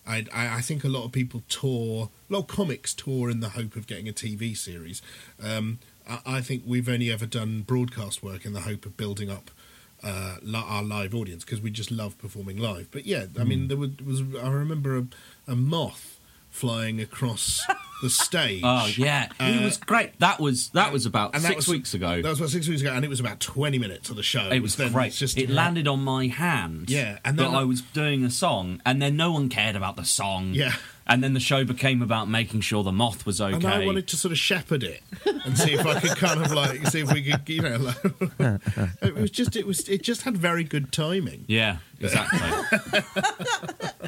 [0.06, 3.50] I, I think a lot of people tour, a lot of comics tour in the
[3.50, 5.00] hope of getting a TV series.
[5.42, 5.78] Um,
[6.08, 9.50] I, I think we've only ever done broadcast work in the hope of building up
[10.02, 12.90] uh, our live audience because we just love performing live.
[12.90, 15.06] But yeah, I mean, there was, was I remember a,
[15.52, 16.13] a moth
[16.54, 17.60] flying across
[18.00, 18.62] the stage.
[18.64, 20.18] Oh yeah, it Uh, was great.
[20.20, 22.22] That was that was about six was- weeks ago.
[22.22, 24.48] That was about six weeks ago, and it was about twenty minutes of the show.
[24.50, 25.12] It was then great.
[25.12, 26.88] Just it landed on my hand.
[26.88, 30.04] Yeah, and then- I was doing a song, and then no one cared about the
[30.04, 30.54] song.
[30.54, 30.74] Yeah.
[31.06, 33.54] And then the show became about making sure the moth was okay.
[33.54, 35.02] And I wanted to sort of shepherd it
[35.44, 37.96] and see if I could kind of like see if we could, you know, like,
[39.02, 41.44] it was just it was it just had very good timing.
[41.46, 42.40] Yeah, exactly.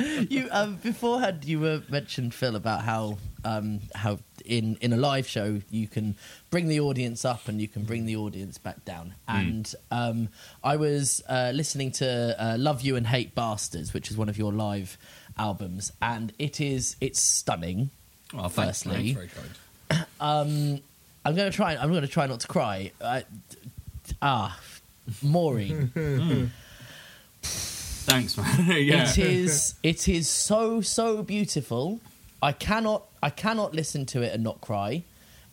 [0.28, 5.26] you um, beforehand you were mentioned Phil about how um, how in in a live
[5.26, 6.16] show you can
[6.50, 9.14] bring the audience up and you can bring the audience back down.
[9.28, 9.34] Mm.
[9.38, 10.28] And um,
[10.64, 14.38] I was uh, listening to uh, "Love You and Hate Bastards," which is one of
[14.38, 14.96] your live
[15.38, 17.90] albums, and it is it's stunning.
[18.34, 20.06] Oh, thanks, firstly, Very kind.
[20.20, 20.80] um,
[21.24, 21.76] I'm going to try.
[21.76, 22.92] I'm going to try not to cry.
[23.00, 23.22] Uh,
[24.22, 24.58] ah,
[25.22, 25.90] Maureen.
[28.06, 28.66] Thanks, man.
[28.68, 29.10] yeah.
[29.10, 32.00] It is it is so so beautiful.
[32.40, 35.02] I cannot I cannot listen to it and not cry.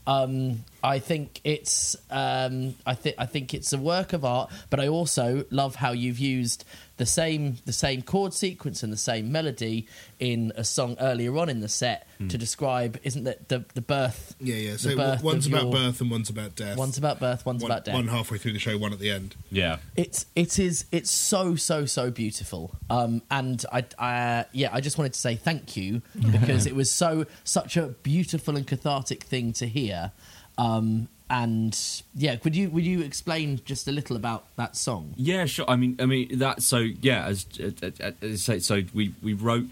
[0.06, 4.80] Um, I think it's um, I think I think it's a work of art, but
[4.80, 6.66] I also love how you've used
[6.98, 9.88] the same the same chord sequence and the same melody
[10.20, 12.28] in a song earlier on in the set Hmm.
[12.28, 14.78] to describe isn't that the the birth Yeah, yeah.
[14.78, 16.78] So birth one's about your- birth and one's about death.
[16.78, 19.10] one's about birth one's one, about death One halfway through the show, one at the
[19.10, 19.36] end.
[19.50, 19.78] Yeah.
[19.96, 24.98] it's it is it's so so so beautiful um and i i yeah i just
[25.00, 29.52] wanted to say thank you because it was so such a beautiful and cathartic thing
[29.54, 30.12] to hear
[30.60, 31.08] um
[31.42, 35.66] and yeah could you would you explain just a little about that song Yeah, sure.
[35.68, 36.62] I mean, I mean that.
[36.62, 39.66] So yeah, as, as, as I say, so we we wrote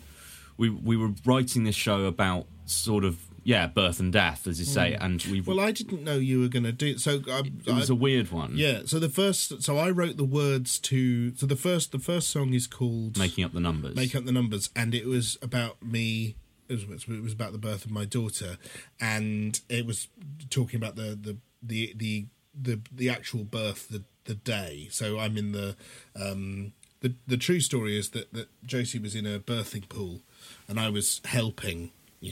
[0.57, 4.65] we we were writing this show about sort of yeah birth and death, as you
[4.65, 5.03] say, Mm.
[5.05, 6.99] and we Well, I didn't know you were going to do it.
[6.99, 8.51] So I, it was I- a weird one.
[8.55, 8.81] Yeah.
[8.85, 11.35] So the first, so I wrote the words to.
[11.35, 13.95] So the first, the first song is called making up the numbers.
[13.95, 16.35] Make up the numbers, and it was about me.
[16.69, 18.57] It was, it was about the birth of my daughter,
[18.99, 20.07] and it was
[20.49, 22.25] talking about the the the the
[22.59, 24.87] the, the actual birth, the the day.
[24.91, 25.75] So I'm in the
[26.15, 30.21] um, the the true story is that that Josie was in a birthing pool,
[30.67, 31.91] and I was helping.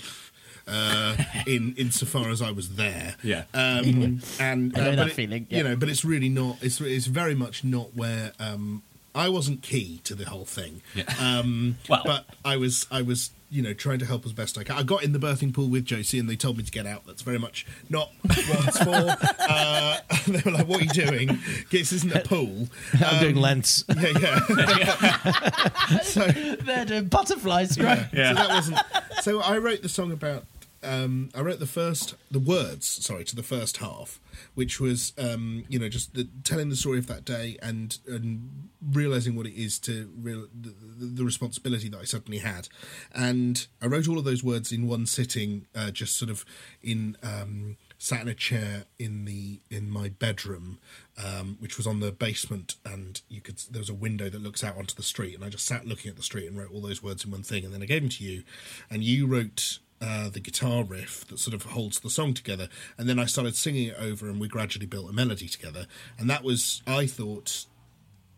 [0.68, 1.16] Uh,
[1.48, 3.46] in insofar as I was there, Yeah.
[3.56, 6.58] um, and I know uh, that but it- feeling, You know, but it's really not.
[6.62, 8.84] It's it's very much not where um,
[9.16, 10.84] I wasn't key to the whole thing.
[10.94, 11.06] Yeah.
[11.20, 14.64] Um, Well- but I was I was you know trying to help as best I
[14.64, 14.76] can.
[14.78, 17.06] I got in the birthing pool with Josie, and they told me to get out.
[17.08, 19.18] That's very much not what it's for.
[19.40, 19.98] uh,
[20.28, 21.40] they were like, "What are you doing?
[21.72, 22.68] This isn't a pool."
[23.04, 23.84] I'm doing Um, lengths.
[23.96, 26.00] Yeah, yeah.
[26.02, 28.80] so they're doing butterflies right so that wasn't.
[29.22, 30.46] So I wrote the song about.
[30.84, 34.20] Um, I wrote the first, the words, sorry, to the first half,
[34.56, 38.70] which was, um, you know, just the, telling the story of that day and and
[38.92, 40.74] realizing what it is to real the,
[41.06, 42.70] the, responsibility that I suddenly had,
[43.14, 46.46] and I wrote all of those words in one sitting, uh, just sort of
[46.82, 47.18] in.
[47.24, 50.80] Um, sat in a chair in the in my bedroom
[51.22, 54.64] um, which was on the basement and you could there was a window that looks
[54.64, 56.80] out onto the street and i just sat looking at the street and wrote all
[56.82, 58.44] those words in one thing and then i gave them to you
[58.90, 63.08] and you wrote uh, the guitar riff that sort of holds the song together and
[63.10, 65.86] then i started singing it over and we gradually built a melody together
[66.18, 67.66] and that was i thought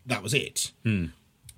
[0.04, 1.06] that was it Hmm.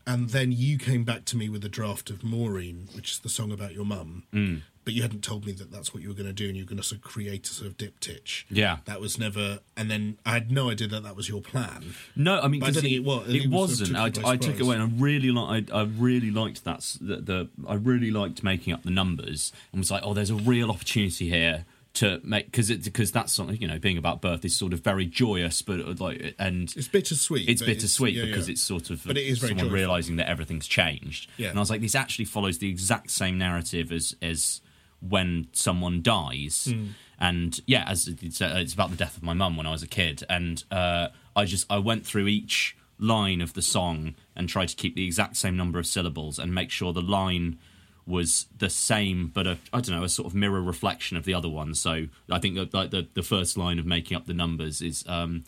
[0.07, 3.29] and then you came back to me with a draft of Maureen, which is the
[3.31, 4.25] song about your mum.
[4.35, 4.61] Mm.
[4.85, 6.64] But you hadn't told me that that's what you were going to do, and you
[6.64, 8.45] were going to sort of create a sort of diptych.
[8.51, 8.78] Yeah.
[8.85, 9.61] that was never.
[9.76, 11.95] And then I had no idea that that was your plan.
[12.14, 13.28] No, I mean, I don't think it was.
[13.28, 13.97] It It was sort wasn't.
[13.97, 15.70] of I, took by I took it away, and I really like.
[15.72, 16.80] I, I really liked that.
[17.01, 20.35] The, the I really liked making up the numbers, and was like, oh, there's a
[20.35, 21.64] real opportunity here
[21.95, 24.80] to make because it because that's something you know being about birth is sort of
[24.80, 27.49] very joyous, but uh, like and it's bittersweet.
[27.49, 28.53] It's but it's- bittersweet yeah, because yeah.
[28.53, 31.30] it's sort of But it is someone realizing that everything's changed.
[31.37, 31.51] Yeah.
[31.51, 34.61] And I was like, this actually follows the exact same narrative as as
[35.09, 36.69] when someone dies.
[36.71, 36.89] Mm.
[37.19, 39.83] And yeah, as it's, uh, it's about the death of my mum when I was
[39.83, 44.49] a kid, and uh, I just I went through each line of the song and
[44.49, 47.59] tried to keep the exact same number of syllables and make sure the line
[48.07, 51.35] was the same, but a I don't know a sort of mirror reflection of the
[51.35, 51.75] other one.
[51.75, 55.05] So I think that like the the first line of making up the numbers is.
[55.07, 55.45] Um,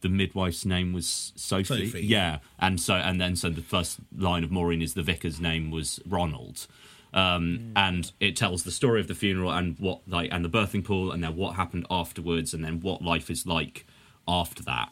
[0.00, 1.90] the midwife's name was Sophie.
[1.90, 2.06] Sophie.
[2.06, 5.72] Yeah, and so and then so the first line of Maureen is the vicar's name
[5.72, 6.68] was Ronald,
[7.14, 10.84] um, and it tells the story of the funeral and what like and the birthing
[10.84, 13.86] pool and then what happened afterwards and then what life is like
[14.26, 14.90] after that.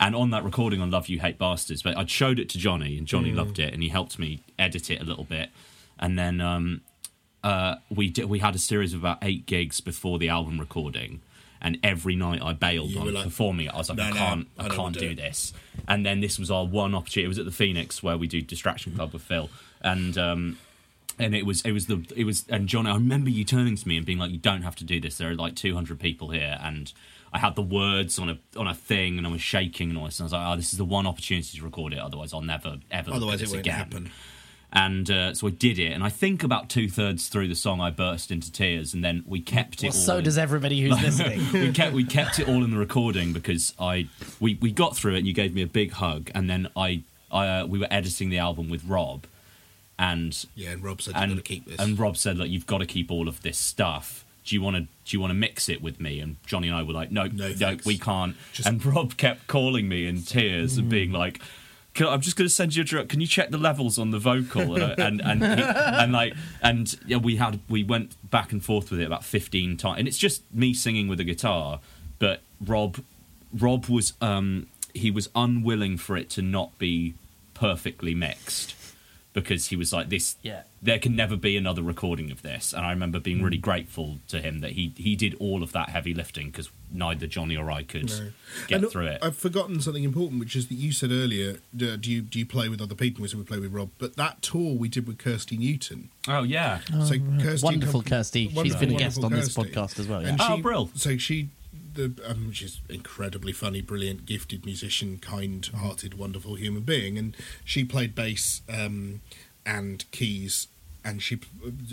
[0.00, 2.96] And on that recording on Love You Hate Bastards, but I'd showed it to Jonny
[2.96, 3.36] and Jonny Mm.
[3.36, 5.50] loved it and he helped me edit it a little bit.
[5.98, 6.82] And then um,
[7.42, 11.20] uh, we did, we had a series of about eight gigs before the album recording,
[11.60, 13.74] and every night I bailed You on like, performing it.
[13.74, 15.52] I was like, "No, I can't, I I, can't do do it." this.
[15.88, 17.24] And then this was our one opportunity.
[17.24, 19.50] It was at the Phoenix where we do Distraction Club with Phil,
[19.80, 20.16] and.
[20.16, 20.58] Um,
[21.18, 23.88] and it was it was the it was and John I remember you turning to
[23.88, 26.30] me and being like you don't have to do this there are like 200 people
[26.30, 26.92] here and
[27.32, 30.04] I had the words on a on a thing and I was shaking and all
[30.06, 32.32] this and I was like oh this is the one opportunity to record it otherwise
[32.32, 34.10] I'll never ever look Otherwise it this won't again happen.
[34.72, 37.80] and uh, so I did it and I think about two thirds through the song
[37.80, 40.80] I burst into tears and then we kept it Well, all so in- does everybody
[40.80, 41.40] who's listening.
[41.52, 44.08] we kept we kept it all in the recording because I
[44.40, 47.02] we, we got through it and you gave me a big hug and then I
[47.30, 49.26] I uh, we were editing the album with Rob
[49.98, 51.78] and Yeah, and Rob said you've got to keep this.
[51.78, 54.24] and Rob said like you've got to keep all of this stuff.
[54.44, 56.20] Do you want to do you want to mix it with me?
[56.20, 57.84] And Jonny and I were like no no, thanks.
[57.84, 58.36] we can't.
[58.52, 61.40] Just- and Rob kept calling me in tears and being like.
[61.94, 63.08] "Can- I'm just going to send you a direct.
[63.08, 66.96] Can you check the levels on the vocal and and and, he- and like and
[67.06, 70.18] yeah, we had we went back and forth with it about 15 times, and it's
[70.18, 71.80] just me singing with a guitar.
[72.20, 72.98] But Rob
[73.52, 77.14] Rob was um he was unwilling for it to not be
[77.54, 78.74] perfectly mixed
[79.40, 80.62] because he was like this Yeah.
[80.82, 84.40] there can never be another recording of this and i remember being really grateful to
[84.40, 87.82] him that he he did all of that heavy lifting because neither jonny or i
[87.82, 88.30] could No.
[88.66, 91.96] get And through it I've forgotten something important, which is that you said earlier, uh,
[91.96, 93.22] do you do you play with other people?
[93.22, 96.08] We said we play with Rob, but that tour we did with Kirsty Newton.
[96.28, 98.46] oh yeah so Kirsty Wonderful Kirsty.
[98.48, 99.72] She's wonderful, been a guest wonderful on this Kirsty.
[99.72, 100.28] podcast as well, yeah.
[100.28, 100.90] And Oh, she, brill.
[100.94, 101.48] So she,
[101.98, 108.14] the um, she's incredibly funny, brilliant, gifted musician, kind-hearted, wonderful human being, and she played
[108.14, 109.20] bass um,
[109.66, 110.68] and keys.
[111.04, 111.38] And she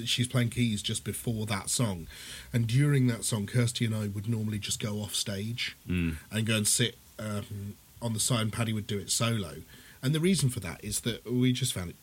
[0.04, 2.08] she's playing keys just before that song,
[2.52, 6.16] and during that song, Kirsty and I would normally just go off stage Mm.
[6.32, 9.58] and go and sit um, on the side, and Paddy would do it solo.
[10.04, 11.96] And the reason for that is that we just found it.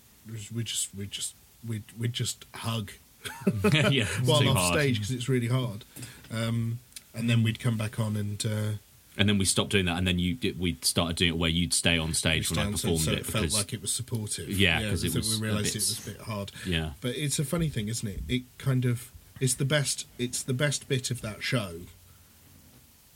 [0.55, 1.35] We just we just
[1.69, 2.93] we we just hug
[3.91, 4.75] Yeah, while off hard.
[4.81, 5.85] stage because it's really hard.
[6.33, 6.79] Um,
[7.15, 8.73] and then we'd come back on and uh,
[9.19, 11.51] and then we stopped doing that and then you did- we started doing it where
[11.51, 13.83] you'd stay on stage when i stand so, performed so it it felt like it
[13.83, 14.49] was supportive.
[14.49, 16.51] Yeah, 'cause it was we realised it was a bit hard.
[16.67, 16.93] Yeah.
[17.03, 18.21] but it's a funny thing, isn't it?
[18.29, 19.11] It kind of
[19.41, 20.07] it's the best.
[20.19, 21.81] It's the best bit of that show.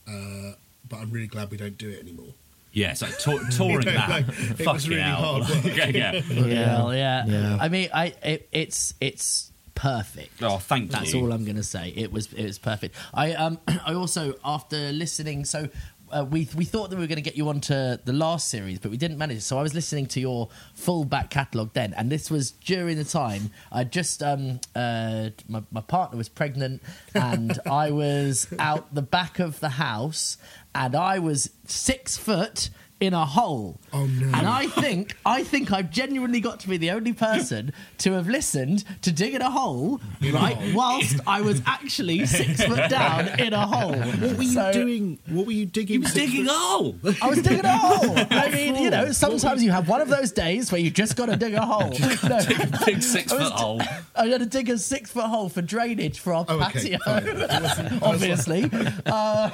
[0.09, 0.53] Uh,
[0.89, 2.35] but I'm really glad we don't do it anymore.
[2.73, 5.17] yeah it's like tour- touring You know, that like, it fucking was really hell.
[5.43, 5.77] hard work.
[5.77, 6.83] yeah, yeah.
[6.85, 7.25] Well, yeah.
[7.27, 7.59] Yeah.
[7.61, 10.43] I mean, I it, it's it's perfect.
[10.43, 11.21] Oh, thank That's you.
[11.21, 11.93] all I'm going to say.
[11.95, 12.97] It was it was perfect.
[13.15, 15.69] I um I also after listening so.
[16.09, 18.79] Uh, we we thought that we were going to get you onto the last series,
[18.79, 19.43] but we didn't manage.
[19.43, 23.03] So I was listening to your full back catalogue then, and this was during the
[23.05, 26.81] time I just um uh my my partner was pregnant,
[27.13, 30.39] and I was out the back of the house,
[30.77, 33.79] and I was six foot in a hole.
[33.93, 34.27] Oh no!
[34.27, 38.27] And I think I think I've genuinely got to be the only person to have
[38.29, 40.01] listened to digging a hole,
[40.33, 40.57] right?
[40.75, 43.95] Whilst I was actually six foot down in a hole.
[43.97, 45.19] What were you So- doing?
[45.29, 45.95] What were you digging?
[45.95, 46.97] You were digging a hole.
[47.23, 48.17] I was digging a hole.
[48.31, 51.27] I mean, you know, sometimes you have one of those days where you just got
[51.27, 51.91] to dig a hole.
[52.29, 52.39] No,
[52.87, 53.81] big six foot hole
[54.15, 56.99] I had to dig a six foot hole for drainage for our Oh, okay, patio,
[57.05, 57.99] fine.
[58.03, 58.71] obviously.
[59.05, 59.51] Uh,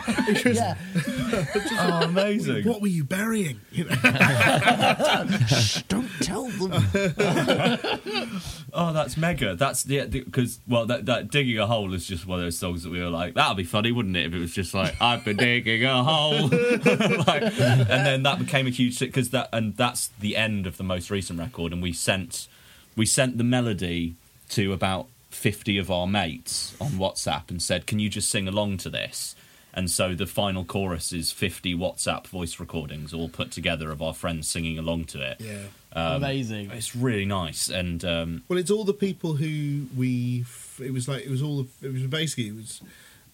[0.47, 0.77] yeah.
[1.35, 3.32] oh amazing What were you burying?
[3.35, 3.95] You know?
[5.47, 6.83] Shh, don't tell them.
[8.75, 9.55] Oh, that's mega.
[9.55, 12.85] That's the because well, that, that digging a hole is just one of those songs
[12.85, 14.25] that we were like, that'd be funny, wouldn't it?
[14.27, 18.67] If it was just like, I've been digging a hole, like, and then that became
[18.67, 21.93] a huge because that and that's the end of the most recent record, and we
[21.93, 22.49] sent
[22.97, 24.15] we sent the melody
[24.51, 28.79] to about fifty of our mates on WhatsApp and said, can you just sing along
[28.79, 29.35] to this?
[29.75, 34.13] And so the final chorus is 50 WhatsApp voice recordings all put together of our
[34.13, 35.41] friends singing along to it.
[35.41, 35.65] yeah.
[35.95, 36.71] Um, Amazing.
[36.71, 37.69] It's really nice.
[37.69, 40.45] And um, Well, it's all the people who we.
[40.83, 41.65] It was like it was all.
[41.65, 42.81] The, it was basically it was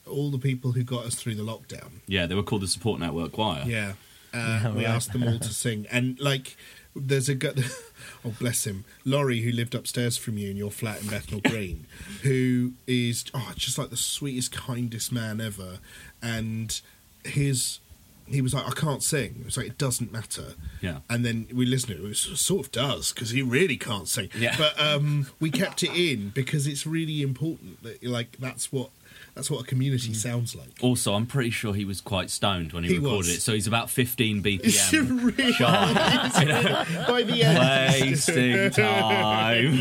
[0.09, 2.01] all the people who got us through the lockdown.
[2.09, 3.63] Yeah, they were called the Support Network Choir.
[3.65, 3.93] Yeah,
[4.35, 4.95] uh, we right.
[4.95, 6.57] asked them all to sing, and like,
[7.01, 7.53] there's a guy.
[8.25, 11.87] Oh, bless him, Laurie, who lived upstairs from you in your flat in Bethnal Green,
[12.23, 15.79] who is oh, just like the sweetest, kindest man ever,
[16.21, 16.81] and
[17.25, 17.79] his.
[18.27, 19.37] He was like, I can't sing.
[19.41, 20.55] It was like, it doesn't matter.
[20.83, 20.99] Yeah.
[21.09, 22.11] And then we listened to it.
[22.11, 24.29] It sort of does because he really can't sing.
[24.37, 24.55] Yeah.
[24.59, 28.91] But um, we kept it in because it's really important that like that's what
[29.39, 30.17] that's what a community mm.
[30.17, 30.69] sounds like.
[30.83, 33.37] Also, I'm pretty sure he was quite stoned when he, He recorded was.
[33.37, 35.95] it, so he's about 15 It's BPM really sharp.
[37.07, 39.75] By the end, Wasting time.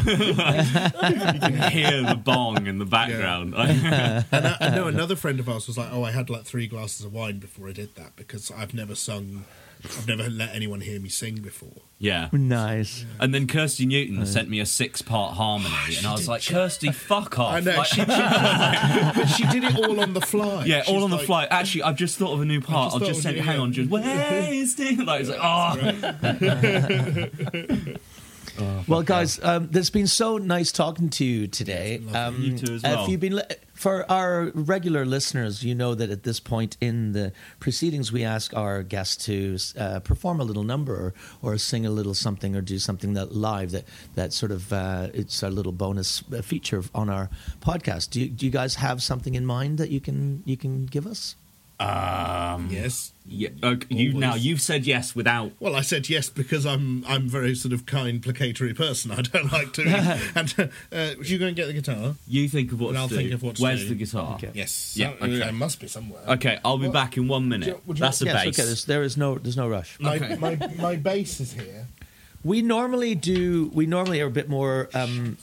[1.34, 3.56] you can hear the bong in the background.
[3.56, 6.68] and I, I know another friend of ours was like, "Oh, I had like three
[6.68, 9.46] glasses of wine before I did that because I've never sung
[9.86, 11.82] I've never let anyone hear me sing before.
[12.00, 12.30] Yeah.
[12.32, 13.06] Nice.
[13.20, 16.92] And then Kirsty Newton sent me a six part harmony, and I was like, Kirsty,
[16.92, 17.54] fuck off.
[17.56, 20.66] I know, Like- she, did, but she did it all on the fly.
[20.66, 21.46] yeah, She's all on the like- fly.
[21.46, 22.92] Actually, I've just thought of a new part.
[22.92, 23.46] just I'll thought just of send it, it.
[23.46, 24.98] Hang on, just wasting.
[25.06, 25.76] Like, it's like, oh.
[28.88, 32.02] well, guys, um, it's been so nice talking to you today.
[32.14, 33.10] Um, You too as If well.
[33.10, 33.42] you've been li-
[33.78, 38.56] for our regular listeners, you know that at this point in the proceedings, we ask
[38.56, 42.62] our guests to uh, perform a little number or, or sing a little something or
[42.62, 43.86] do something that live that
[44.16, 47.30] that sort of uh, it's a little bonus uh, feature on our
[47.62, 48.10] podcast.
[48.10, 51.06] Do you, do you guys have something in mind that you can you can give
[51.06, 51.36] us?
[51.80, 53.12] Um, yes.
[53.30, 55.52] Yeah, okay, you now you've said yes without.
[55.60, 59.12] Well, I said yes because I'm I'm very sort of kind, placatory person.
[59.12, 59.84] I don't like to.
[60.36, 62.16] and uh, you go and get the guitar.
[62.28, 63.16] You think of what and to I'll do.
[63.18, 63.90] think of what to Where's do.
[63.90, 64.36] the guitar?
[64.36, 64.52] Okay.
[64.54, 64.96] Yes.
[64.96, 65.50] Yeah, So- okay.
[65.50, 66.22] It must be somewhere.
[66.28, 67.68] Okay, I'll be What- back in one Would minute.
[67.68, 68.60] you- would you- That's a yes, bass.
[68.60, 68.66] okay.
[68.66, 70.00] There's, there is no there's no rush.
[70.00, 71.88] My, my my bass is here.
[72.46, 73.70] We normally do.
[73.74, 74.90] We normally are a bit more.
[74.94, 75.38] Um,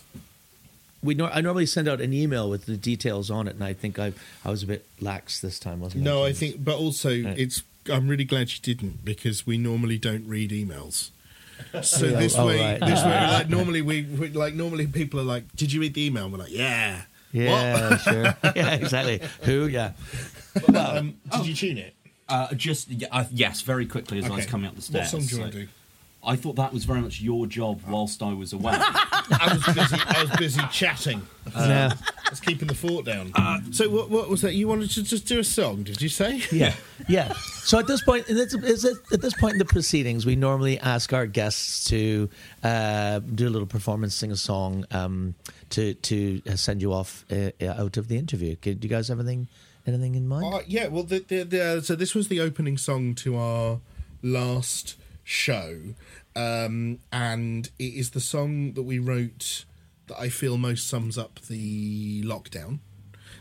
[1.04, 3.72] we nor- I normally send out an email with the details on it, and I
[3.74, 4.12] think I
[4.44, 6.04] I was a bit lax this time, wasn't I?
[6.10, 7.62] No, I think, but also it's.
[7.92, 11.10] I'm really glad you didn't because we normally don't read emails.
[11.82, 12.80] So Yeah, this oh, way, right.
[12.80, 16.06] this way, like normally we, we like normally people are like, "Did you read the
[16.06, 17.02] email?" And We're like, "Yeah."
[17.32, 18.00] Yeah, What?
[18.00, 18.22] sure.
[18.56, 19.20] Yeah, exactly.
[19.42, 19.66] Who?
[19.66, 19.92] Yeah.
[20.74, 21.94] um, did you tune it?
[22.28, 25.12] Uh, just uh, yes, very quickly as I was coming up the stairs.
[25.12, 25.28] What stairs.
[25.28, 25.68] song do you so- want to do?
[26.26, 28.74] I thought that was very much your job whilst I was away.
[28.78, 29.96] I was busy.
[30.06, 31.22] I was busy chatting.
[31.54, 31.92] Yeah.
[32.26, 33.30] I was keeping the fort down.
[33.70, 34.54] so what, what was that?
[34.54, 35.82] You wanted to just do a song?
[35.82, 36.40] Did you say?
[36.50, 36.74] Yeah,
[37.06, 37.34] yeah.
[37.64, 40.80] So at this point, and it's- it- at this point in the proceedings, we normally
[40.80, 42.30] ask our guests to
[42.62, 45.34] uh, do a little performance, sing a song, um,
[45.70, 48.56] to to uh, send you off uh, out of the interview.
[48.56, 49.46] Do you guys have anything
[49.86, 50.54] anything in mind?
[50.54, 53.80] Uh, yeah, well, the, the, the, so this was the opening song to our
[54.22, 55.78] last show,
[56.36, 59.64] um, and it is the song that we wrote
[60.06, 62.78] that I feel most sums up the lockdown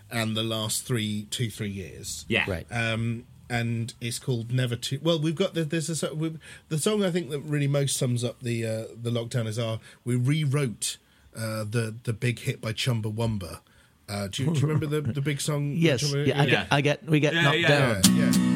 [0.10, 2.26] and the last three, two, three years.
[2.30, 2.45] Yeah.
[2.49, 2.65] Right.
[2.72, 4.99] Um, and it's called Never Too.
[5.03, 6.39] Well, we've got the, there's a we've,
[6.69, 9.80] the song I think that really most sums up the uh, the lockdown is our
[10.05, 10.97] we rewrote
[11.35, 13.60] uh, the the big hit by Chumbawamba.
[14.07, 15.73] Uh, do, you, do you remember the the big song?
[15.76, 16.01] Yes.
[16.01, 16.41] Chumba- Yeah.
[16.41, 16.68] I get.
[16.72, 17.03] I get.
[17.05, 17.68] We get Yeah, knocked yeah.
[17.68, 18.01] down.
[18.15, 18.52] yeah.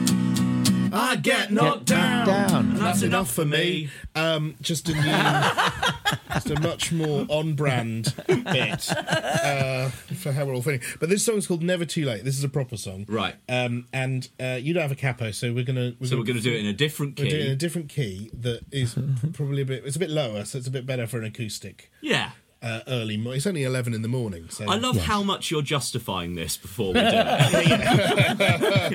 [0.93, 2.27] I get knocked down.
[2.27, 2.65] down.
[2.72, 3.89] And that's enough for me.
[4.15, 5.01] Um, just a new,
[6.34, 10.81] just a much more on-brand bit uh, for how we're all feeling.
[10.99, 13.35] But this song's called "Never Too Late." This is a proper song, Right.
[13.49, 15.93] Um, and uh, you don't have a capo, so we're gonna.
[15.99, 17.23] We're so we're going to do it in a different key.
[17.23, 18.95] We're doing it in a different key that is
[19.34, 19.85] probably a bit.
[19.85, 21.91] It's a bit lower, so it's a bit better for an acoustic.
[22.01, 22.31] Yeah.
[22.60, 24.50] Uh, early, mo- it's only eleven in the morning.
[24.50, 27.14] So I love how much you're justifying this before we do it.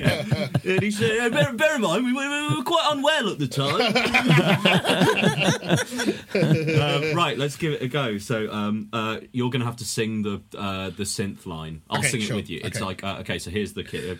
[0.03, 0.47] Yeah.
[0.65, 3.39] And he said, "Uh, bear, bear in mind, we, we, we were quite unwell at
[3.39, 3.81] the time.
[6.35, 8.17] uh, right, let's give it a go.
[8.17, 11.81] So um, uh, you're going to have to sing the uh, the synth line.
[11.89, 12.33] I'll Okay, sing sure.
[12.33, 12.59] it with you.
[12.63, 12.85] It's Okay.
[12.85, 14.19] like uh, okay, so here's the kit.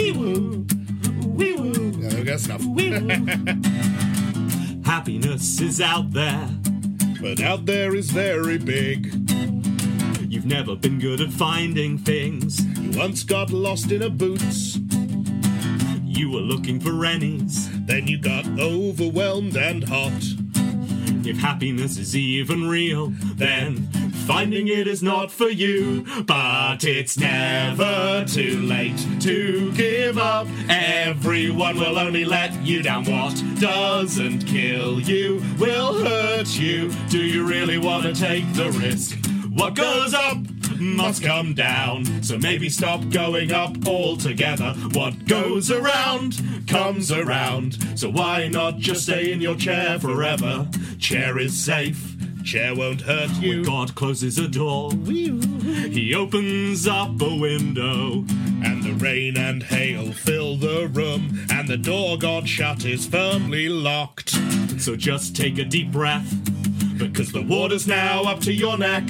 [0.00, 0.20] Yeah,
[0.60, 0.73] there
[2.24, 2.36] we go.
[2.36, 2.64] That's.
[4.84, 6.48] Happiness is out there,
[7.20, 9.06] but out there is very big.
[10.28, 12.64] You've never been good at finding things.
[12.78, 14.78] You once got lost in a boots.
[16.02, 17.68] You were looking for rennies.
[17.86, 20.12] Then you got overwhelmed and hot.
[21.26, 23.88] If happiness is even real, then
[24.26, 26.04] finding it is not for you.
[26.24, 30.46] But it's never too late to give up.
[30.68, 33.04] Everyone will only let you down.
[33.04, 36.90] What doesn't kill you will hurt you.
[37.08, 39.18] Do you really want to take the risk?
[39.50, 40.38] What goes up
[40.80, 42.22] must come down.
[42.22, 44.74] So maybe stop going up altogether.
[44.92, 47.98] What goes around comes around.
[47.98, 50.68] So why not just stay in your chair forever?
[50.98, 52.13] Chair is safe.
[52.44, 53.56] Chair won't hurt you.
[53.56, 58.24] When God closes a door, He opens up a window.
[58.62, 63.68] And the rain and hail fill the room, and the door God shut is firmly
[63.68, 64.30] locked.
[64.78, 66.32] So just take a deep breath,
[66.98, 69.04] because the water's now up to your neck.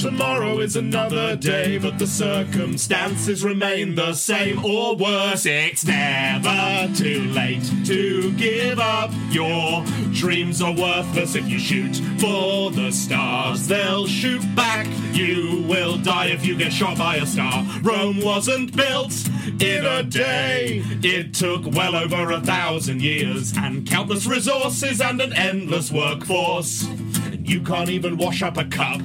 [0.00, 5.44] Tomorrow is another day, but the circumstances remain the same or worse.
[5.44, 9.10] It's never too late to give up.
[9.28, 13.68] Your dreams are worthless if you shoot for the stars.
[13.68, 14.86] They'll shoot back.
[15.12, 17.62] You will die if you get shot by a star.
[17.82, 19.12] Rome wasn't built
[19.60, 20.82] in a day.
[21.02, 26.86] It took well over a thousand years and countless resources and an endless workforce.
[26.86, 29.02] And you can't even wash up a cup.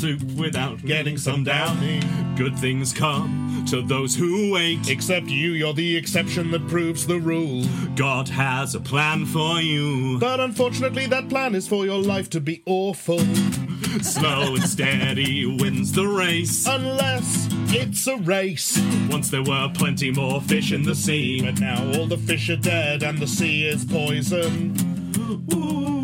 [0.00, 1.76] Soup without getting some down.
[2.34, 4.88] Good things come to those who wait.
[4.88, 7.66] Except you, you're the exception that proves the rule.
[7.96, 10.18] God has a plan for you.
[10.18, 13.18] But unfortunately, that plan is for your life to be awful.
[14.00, 16.66] Slow and steady wins the race.
[16.66, 18.80] Unless it's a race.
[19.10, 21.42] Once there were plenty more fish in the sea.
[21.42, 24.74] But now all the fish are dead and the sea is poison.
[25.52, 25.99] Ooh,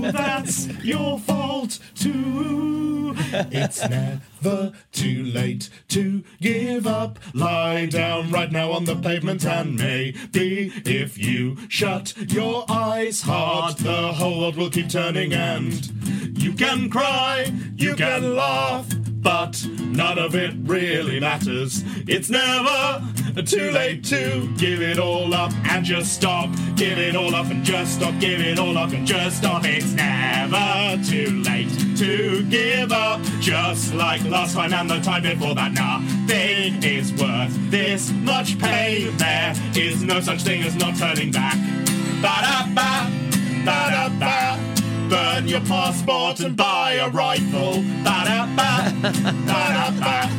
[0.12, 3.14] that's your fault too.
[3.32, 7.18] It's never too late to give up.
[7.34, 13.76] Lie down right now on the pavement, and maybe if you shut your eyes hard,
[13.78, 15.32] the whole world will keep turning.
[15.32, 18.86] And you can cry, you can laugh,
[19.22, 21.84] but none of it really matters.
[22.06, 23.06] It's never
[23.44, 26.50] too late to give it all up and just stop.
[26.76, 28.18] Give it all up and just stop.
[28.18, 29.62] Give it all up and just stop.
[29.64, 33.20] It's never too late to give up.
[33.40, 39.16] Just like last time and the time before that, nothing is worth this much pain.
[39.16, 41.56] There is no such thing as not turning back.
[42.22, 43.10] Ba-da-ba,
[43.64, 44.79] ba-da-ba.
[45.10, 47.82] Burn your passport and buy a rifle.
[48.04, 50.30] Ba-da-ba, ba-da-ba.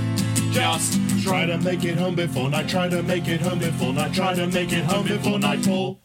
[0.52, 2.69] Just try to make it home before night.
[2.69, 4.14] Try to make it home before night.
[4.14, 5.98] Try to make it home before nightfall.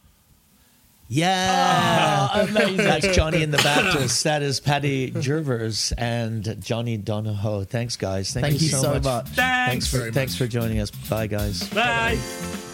[1.09, 2.47] Yeah, Oh.
[2.77, 4.25] That's Jonny and the Baptist.
[4.25, 7.63] That is Paddy Gervers and Jonny Donahoe.
[7.63, 8.33] Thanks, guys.
[8.33, 9.29] Thank, Thank you so much.
[9.29, 10.91] Thanks, Thanks for very thanks for joining us.
[10.91, 11.63] Bye, guys.
[11.69, 12.19] Bye.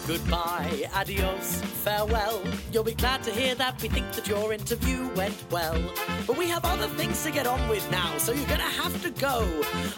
[0.05, 2.41] Goodbye, adios, farewell.
[2.73, 5.81] You'll be glad to hear that we think that your interview went well.
[6.27, 9.09] But we have other things to get on with now, so you're gonna have to
[9.11, 9.47] go.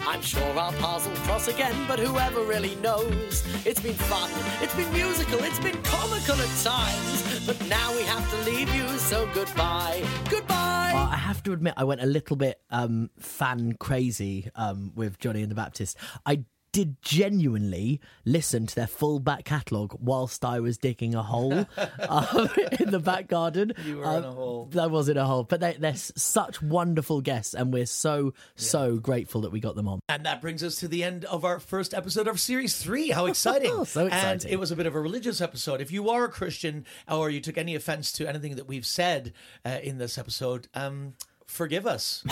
[0.02, 3.44] I'm sure our paths will cross again, but whoever really knows?
[3.66, 4.30] It's been fun,
[4.62, 7.44] it's been musical, it's been comical at times.
[7.44, 10.06] But now we have to leave you, so goodbye.
[10.30, 10.92] Goodbye!
[10.94, 15.42] I have to admit, I went a little bit um, fan crazy um, with Jonny
[15.42, 15.96] and the Baptist.
[16.24, 16.44] I
[16.76, 21.64] did genuinely listen to their full back catalogue whilst I was digging a hole
[22.06, 22.48] um,
[22.78, 23.72] in the back garden.
[23.82, 24.70] You were Um, in a hole.
[24.78, 25.44] I was in a hole.
[25.44, 29.88] But they, they're such wonderful guests, and we're so, so grateful that we got them
[29.88, 30.00] on.
[30.10, 33.08] And that brings us to the end of our first episode of Series 3.
[33.08, 33.70] How exciting!
[33.86, 34.12] So exciting.
[34.12, 35.80] And it was a bit of a religious episode.
[35.80, 39.32] If you are a Christian or you took any offense to anything that we've said
[39.64, 41.14] uh, in this episode, um,
[41.46, 42.22] forgive us.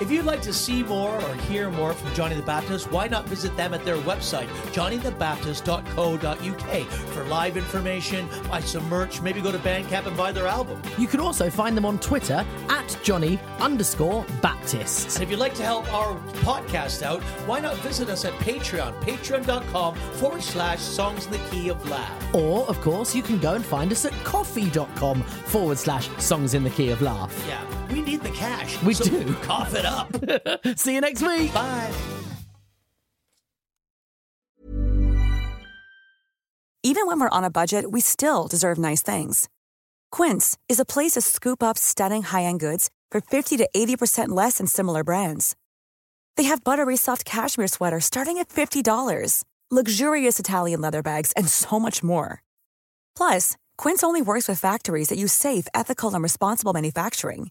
[0.00, 3.26] If you'd like to see more or hear more from Jonny the Baptist, why not
[3.26, 9.58] visit them at their website, johnnythebaptist.co.uk, for live information, buy some merch, maybe go to
[9.58, 10.80] Bandcamp and buy their album.
[10.98, 15.16] You can also find them on Twitter at Jonny underscore Baptist.
[15.16, 18.94] And if you'd like to help our podcast out, why not visit us at Patreon,
[19.02, 22.34] patreon.com forward slash songs in the key of laugh.
[22.34, 26.62] Or, of course, you can go and find us at ko-fi.com forward slash songs in
[26.62, 27.34] the key of laugh.
[27.48, 28.82] Yeah, we need the cash.
[28.82, 29.34] We so do.
[29.42, 30.78] Cough it up.
[30.78, 31.52] See you next week.
[31.52, 31.92] Bye.
[36.84, 39.48] Even when we're on a budget, we still deserve nice things.
[40.10, 44.58] Quince is a place to scoop up stunning high-end goods for 50 to 80% less
[44.58, 45.54] than similar brands.
[46.36, 51.78] They have buttery soft cashmere sweaters starting at $50, luxurious Italian leather bags, and so
[51.80, 52.42] much more.
[53.16, 57.50] Plus, Quince only works with factories that use safe, ethical, and responsible manufacturing.